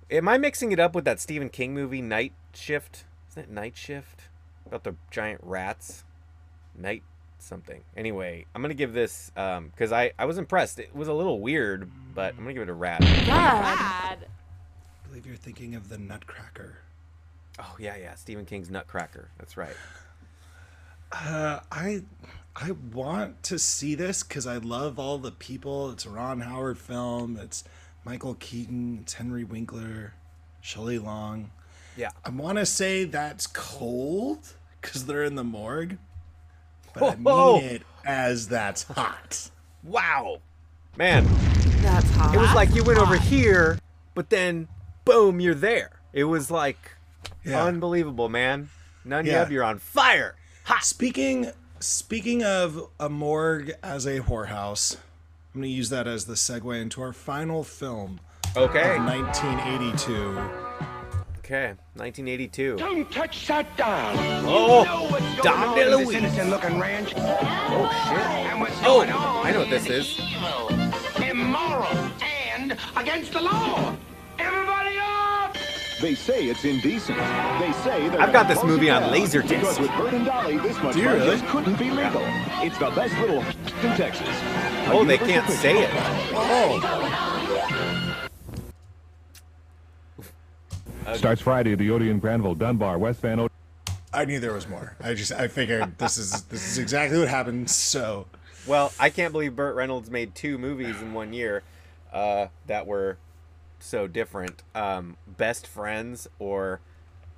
am 0.09 0.27
I 0.27 0.39
mixing 0.39 0.71
it 0.71 0.79
up 0.79 0.95
with 0.95 1.05
that 1.05 1.19
Stephen 1.19 1.49
King 1.49 1.75
movie 1.75 2.01
Night 2.01 2.33
Shift? 2.53 3.03
Isn't 3.29 3.43
it 3.43 3.49
Night 3.51 3.77
Shift 3.77 4.23
about 4.65 4.83
the 4.83 4.95
giant 5.11 5.41
rats? 5.43 6.05
Night 6.75 7.03
something. 7.43 7.81
Anyway, 7.95 8.45
I'm 8.53 8.61
gonna 8.61 8.73
give 8.73 8.93
this 8.93 9.31
um 9.35 9.69
because 9.69 9.91
I 9.91 10.13
I 10.17 10.25
was 10.25 10.37
impressed. 10.37 10.79
It 10.79 10.95
was 10.95 11.07
a 11.07 11.13
little 11.13 11.39
weird, 11.39 11.89
but 12.15 12.33
I'm 12.33 12.39
gonna 12.39 12.53
give 12.53 12.63
it 12.63 12.69
a 12.69 12.73
rat. 12.73 13.01
Rad. 13.01 14.27
I 14.27 15.07
believe 15.07 15.25
you're 15.25 15.35
thinking 15.35 15.75
of 15.75 15.89
the 15.89 15.97
Nutcracker. 15.97 16.77
Oh 17.59 17.75
yeah, 17.79 17.95
yeah. 17.95 18.15
Stephen 18.15 18.45
King's 18.45 18.69
Nutcracker. 18.69 19.29
That's 19.37 19.57
right. 19.57 19.75
Uh, 21.11 21.59
I 21.71 22.03
I 22.55 22.71
want 22.71 23.43
to 23.43 23.59
see 23.59 23.95
this 23.95 24.23
because 24.23 24.47
I 24.47 24.57
love 24.57 24.99
all 24.99 25.17
the 25.17 25.31
people. 25.31 25.91
It's 25.91 26.05
a 26.05 26.09
Ron 26.09 26.41
Howard 26.41 26.77
film. 26.77 27.37
It's 27.37 27.63
Michael 28.05 28.35
Keaton. 28.35 28.99
It's 29.01 29.13
Henry 29.13 29.43
Winkler, 29.43 30.13
Shelley 30.61 30.99
Long. 30.99 31.51
Yeah. 31.95 32.09
I 32.25 32.29
want 32.29 32.57
to 32.57 32.65
say 32.65 33.05
that's 33.05 33.47
cold 33.47 34.53
because 34.81 35.05
they're 35.05 35.23
in 35.23 35.35
the 35.35 35.43
morgue, 35.43 35.97
but 36.93 37.03
I 37.03 37.15
mean 37.15 37.23
Whoa. 37.23 37.59
it 37.59 37.81
as 38.05 38.47
that's 38.47 38.83
hot. 38.83 39.49
Wow, 39.83 40.39
man. 40.97 41.25
That's 41.81 42.09
hot. 42.11 42.33
It 42.35 42.37
was 42.39 42.53
like 42.53 42.73
you 42.75 42.83
went 42.83 42.99
over 42.99 43.17
here 43.17 43.79
but 44.15 44.29
then 44.29 44.67
boom, 45.05 45.39
you're 45.39 45.55
there. 45.55 45.99
It 46.13 46.25
was 46.25 46.51
like 46.51 46.77
Yeah. 47.43 47.63
unbelievable, 47.63 48.29
man. 48.29 48.69
None 49.03 49.25
Yeah. 49.25 49.45
Yub, 49.45 49.49
you're 49.49 49.63
on 49.63 49.79
fire. 49.79 50.35
Speaking 50.81 51.51
speaking 51.79 52.43
of 52.43 52.89
a 52.99 53.09
morgue 53.09 53.73
as 53.83 54.05
a 54.05 54.19
whorehouse, 54.21 54.95
I'm 55.53 55.61
going 55.61 55.63
to 55.63 55.75
use 55.75 55.89
that 55.89 56.07
as 56.07 56.25
the 56.25 56.35
segue 56.35 56.81
into 56.81 57.01
our 57.01 57.11
final 57.13 57.63
film. 57.63 58.21
Okay. 58.55 58.95
Of 58.95 59.03
1982. 59.03 60.92
Okay, 61.45 61.73
1982. 61.95 62.77
Don't 62.77 63.11
touch 63.11 63.47
that 63.47 63.75
doll. 63.75 64.13
Oh, 64.45 64.79
you 64.79 64.85
know 64.85 65.03
what's 65.11 65.25
going 65.25 65.43
Dom 65.43 65.77
DeLuise. 65.77 66.05
this 66.07 66.15
innocent-looking 66.15 66.79
ranch. 66.79 67.13
Oh 67.17 68.07
shit. 68.07 68.17
And 68.17 68.61
what's 68.61 68.77
Oh, 68.79 68.99
going 69.03 69.11
on 69.11 69.45
I 69.45 69.51
know 69.51 69.59
what 69.59 69.69
this 69.69 69.87
is. 69.87 70.17
evil, 70.21 70.69
immoral, 71.21 71.97
and 72.55 72.77
against 72.95 73.33
the 73.33 73.41
law. 73.41 73.93
Everybody 74.39 74.97
off! 74.99 75.57
They 75.99 76.15
say 76.15 76.45
it's 76.45 76.63
indecent. 76.63 77.17
They 77.17 77.73
say 77.83 78.07
I've 78.17 78.31
got 78.31 78.47
this 78.47 78.63
movie 78.63 78.89
on 78.89 79.01
down 79.01 79.11
Laserdisc. 79.11 79.49
Because 79.49 79.79
with 79.81 79.91
Burt 79.97 80.13
and 80.13 80.25
Dolly, 80.25 80.57
this 80.59 80.77
much 80.81 80.95
Do 80.95 81.01
you 81.01 81.09
really? 81.09 81.25
just 81.37 81.45
couldn't 81.47 81.77
be 81.77 81.89
legal. 81.91 82.23
It's 82.63 82.77
the 82.77 82.89
best 82.91 83.17
little 83.19 83.39
in 83.83 83.97
Texas. 83.97 84.29
Oh, 84.87 85.03
they 85.05 85.17
can't 85.17 85.49
say 85.51 85.83
it. 85.83 85.89
Oh. 86.33 87.32
Starts 91.15 91.41
Friday 91.41 91.73
at 91.73 91.79
the 91.79 91.89
Odeon 91.91 92.19
Granville 92.19 92.55
Dunbar 92.55 92.97
West 92.97 93.21
Van. 93.21 93.39
O- 93.39 93.49
I 94.13 94.25
knew 94.25 94.39
there 94.39 94.53
was 94.53 94.67
more. 94.67 94.95
I 95.01 95.13
just 95.13 95.31
I 95.31 95.47
figured 95.47 95.97
this 95.97 96.17
is 96.17 96.43
this 96.49 96.65
is 96.71 96.77
exactly 96.77 97.19
what 97.19 97.27
happened. 97.27 97.69
So 97.69 98.27
Well, 98.67 98.91
I 98.99 99.09
can't 99.09 99.31
believe 99.31 99.55
Burt 99.55 99.75
Reynolds 99.75 100.09
made 100.09 100.35
two 100.35 100.57
movies 100.57 101.01
in 101.01 101.13
one 101.13 101.33
year 101.33 101.63
uh, 102.11 102.47
that 102.67 102.87
were 102.87 103.17
so 103.79 104.07
different. 104.07 104.63
Um, 104.73 105.17
best 105.27 105.67
Friends 105.67 106.27
or 106.39 106.79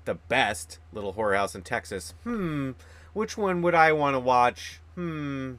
The 0.05 0.15
Best 0.15 0.79
Little 0.93 1.13
Whorehouse 1.13 1.55
in 1.55 1.61
Texas. 1.63 2.13
Hmm, 2.23 2.71
which 3.13 3.37
one 3.37 3.61
would 3.61 3.75
I 3.75 3.91
want 3.93 4.15
to 4.15 4.19
watch? 4.19 4.79
Hmm, 4.95 5.53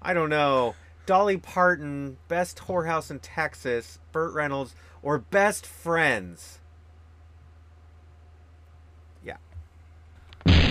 I 0.00 0.14
don't 0.14 0.30
know. 0.30 0.74
Dolly 1.06 1.36
Parton, 1.36 2.18
Best 2.28 2.58
Whorehouse 2.66 3.10
in 3.10 3.20
Texas, 3.20 3.98
Burt 4.12 4.34
Reynolds, 4.34 4.74
or 5.02 5.18
Best 5.18 5.64
Friends? 5.64 6.58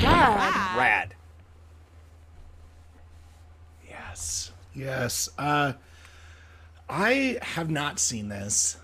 Rad. 0.06 0.78
Rad. 0.78 1.16
Yes. 3.88 4.52
Yes. 4.74 5.30
Uh, 5.38 5.74
I 6.90 7.40
have 7.42 7.70
not 7.70 8.00
seen 8.00 8.30
this. 8.30 8.78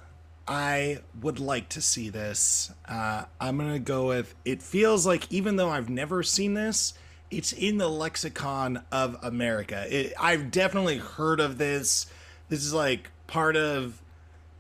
I 0.48 1.00
would 1.22 1.40
like 1.40 1.70
to 1.70 1.82
see 1.82 2.10
this. 2.10 2.72
Uh, 2.88 3.26
I'm 3.40 3.58
going 3.58 3.74
to 3.74 3.80
go 3.80 4.08
with 4.08 4.36
it 4.44 4.62
feels 4.62 5.06
like, 5.06 5.32
even 5.32 5.56
though 5.56 5.70
I've 5.70 5.90
never 5.90 6.24
seen 6.24 6.56
this, 6.56 6.94
it's 7.30 7.54
in 7.54 7.78
the 7.78 7.88
lexicon 7.88 8.84
of 8.92 9.18
America. 9.22 9.86
It, 9.90 10.14
I've 10.20 10.52
definitely 10.52 10.98
heard 10.98 11.40
of 11.40 11.58
this. 11.58 12.08
This 12.50 12.66
is 12.66 12.74
like 12.74 13.10
part 13.28 13.56
of 13.56 14.02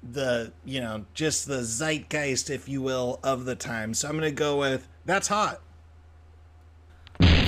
the, 0.02 0.54
you 0.63 0.80
know, 0.80 1.06
just 1.13 1.47
the 1.47 1.63
zeitgeist, 1.63 2.50
if 2.50 2.69
you 2.69 2.82
will, 2.82 3.19
of 3.24 3.45
the 3.45 3.56
time. 3.56 3.93
So 3.93 4.08
I'm 4.08 4.17
going 4.17 4.30
to 4.30 4.36
go 4.36 4.58
with 4.58 4.88
that's 5.06 5.28
hot. 5.28 5.60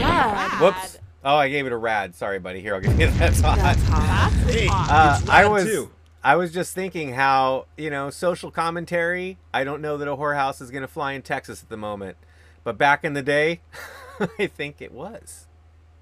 Rad. 0.03 0.61
Whoops. 0.61 0.99
Oh, 1.25 1.35
I 1.37 1.49
gave 1.49 1.65
it 1.65 1.71
a 1.71 1.77
rad. 1.77 2.15
Sorry, 2.15 2.37
buddy. 2.39 2.59
Here, 2.61 2.75
I'll 2.75 2.81
give 2.81 2.99
you 2.99 3.07
that. 3.09 3.35
hot. 3.37 3.57
That's 3.57 3.83
hot. 3.83 4.31
Hey, 4.49 4.67
Uh, 4.69 5.19
I 5.29 5.45
was 5.47 5.63
too. 5.65 5.89
I 6.23 6.35
was 6.35 6.51
just 6.53 6.73
thinking 6.73 7.13
how 7.13 7.65
you 7.77 7.89
know 7.89 8.09
social 8.09 8.51
commentary. 8.51 9.37
I 9.53 9.63
don't 9.63 9.81
know 9.81 9.97
that 9.97 10.07
a 10.07 10.15
whorehouse 10.15 10.61
is 10.61 10.69
going 10.71 10.81
to 10.81 10.87
fly 10.87 11.13
in 11.13 11.21
Texas 11.21 11.63
at 11.63 11.69
the 11.69 11.77
moment, 11.77 12.17
but 12.63 12.77
back 12.77 13.03
in 13.03 13.13
the 13.13 13.21
day, 13.21 13.61
I 14.39 14.47
think 14.47 14.81
it 14.81 14.91
was, 14.91 15.47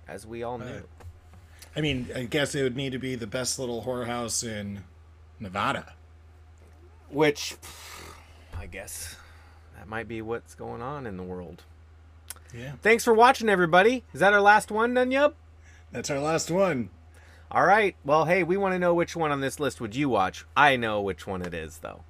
as 0.08 0.26
we 0.26 0.44
all 0.44 0.58
knew. 0.58 0.84
I 1.76 1.82
mean, 1.82 2.10
I 2.16 2.24
guess 2.24 2.54
it 2.56 2.64
would 2.64 2.76
need 2.76 2.92
to 2.92 3.00
be 3.00 3.16
the 3.16 3.28
best 3.28 3.58
little 3.58 3.84
whorehouse 3.84 4.44
in 4.48 4.84
Nevada. 5.40 5.94
Which, 7.10 7.56
I 8.58 8.66
guess, 8.66 9.16
that 9.78 9.88
might 9.88 10.08
be 10.08 10.22
what's 10.22 10.54
going 10.56 10.82
on 10.82 11.06
in 11.08 11.18
the 11.18 11.24
world. 11.24 11.64
Yeah. 12.54 12.74
Thanks 12.82 13.04
for 13.04 13.14
watching, 13.14 13.50
everybody. 13.50 14.04
Is 14.14 14.20
that 14.20 14.34
our 14.34 14.42
last 14.42 14.72
one, 14.72 14.94
done, 14.94 15.12
Yub? 15.12 15.34
That's 15.92 16.10
our 16.10 16.20
last 16.20 16.52
one. 16.52 16.90
All 17.50 17.66
right. 17.66 17.96
Well, 18.06 18.26
hey, 18.26 18.44
we 18.44 18.58
want 18.58 18.74
to 18.74 18.80
know 18.80 18.94
which 18.94 19.16
one 19.16 19.32
on 19.32 19.42
this 19.42 19.60
list 19.60 19.82
would 19.82 19.96
you 19.96 20.10
watch. 20.10 20.46
I 20.56 20.76
know 20.76 21.02
which 21.02 21.28
one 21.28 21.42
it 21.42 21.54
is, 21.54 21.80
though. 21.80 22.04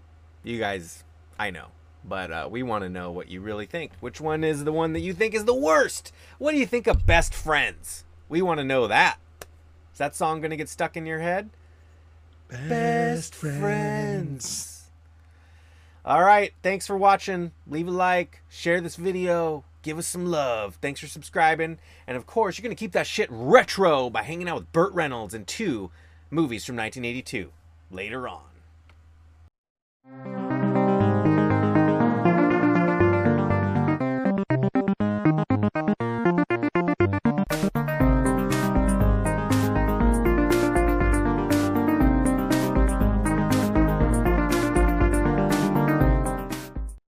You 0.43 0.59
guys, 0.59 1.03
I 1.39 1.49
know. 1.49 1.67
But 2.03 2.31
uh, 2.31 2.47
we 2.49 2.63
want 2.63 2.83
to 2.83 2.89
know 2.89 3.11
what 3.11 3.29
you 3.29 3.41
really 3.41 3.65
think. 3.65 3.91
Which 3.99 4.19
one 4.19 4.43
is 4.43 4.63
the 4.63 4.71
one 4.71 4.93
that 4.93 5.01
you 5.01 5.13
think 5.13 5.33
is 5.33 5.45
the 5.45 5.53
worst? 5.53 6.11
What 6.39 6.51
do 6.51 6.57
you 6.57 6.65
think 6.65 6.87
of 6.87 7.05
Best 7.05 7.33
Friends? 7.33 8.03
We 8.27 8.41
want 8.41 8.59
to 8.59 8.63
know 8.63 8.87
that. 8.87 9.17
Is 9.91 9.99
that 9.99 10.15
song 10.15 10.41
going 10.41 10.51
to 10.51 10.57
get 10.57 10.69
stuck 10.69 10.97
in 10.97 11.05
your 11.05 11.19
head? 11.19 11.49
Best 12.49 13.35
Friends. 13.35 14.89
All 16.03 16.23
right. 16.23 16.53
Thanks 16.63 16.87
for 16.87 16.97
watching. 16.97 17.51
Leave 17.67 17.87
a 17.87 17.91
like, 17.91 18.41
share 18.49 18.81
this 18.81 18.95
video, 18.95 19.63
give 19.81 19.97
us 19.97 20.07
some 20.07 20.25
love. 20.25 20.77
Thanks 20.81 20.99
for 20.99 21.07
subscribing. 21.07 21.77
And 22.07 22.17
of 22.17 22.25
course, 22.25 22.57
you're 22.57 22.63
going 22.63 22.75
to 22.75 22.79
keep 22.79 22.93
that 22.93 23.07
shit 23.07 23.29
retro 23.31 24.09
by 24.09 24.23
hanging 24.23 24.49
out 24.49 24.55
with 24.55 24.71
Burt 24.71 24.93
Reynolds 24.93 25.33
in 25.33 25.45
two 25.45 25.91
movies 26.29 26.65
from 26.65 26.75
1982 26.75 27.51
later 27.91 28.27
on. 28.27 28.41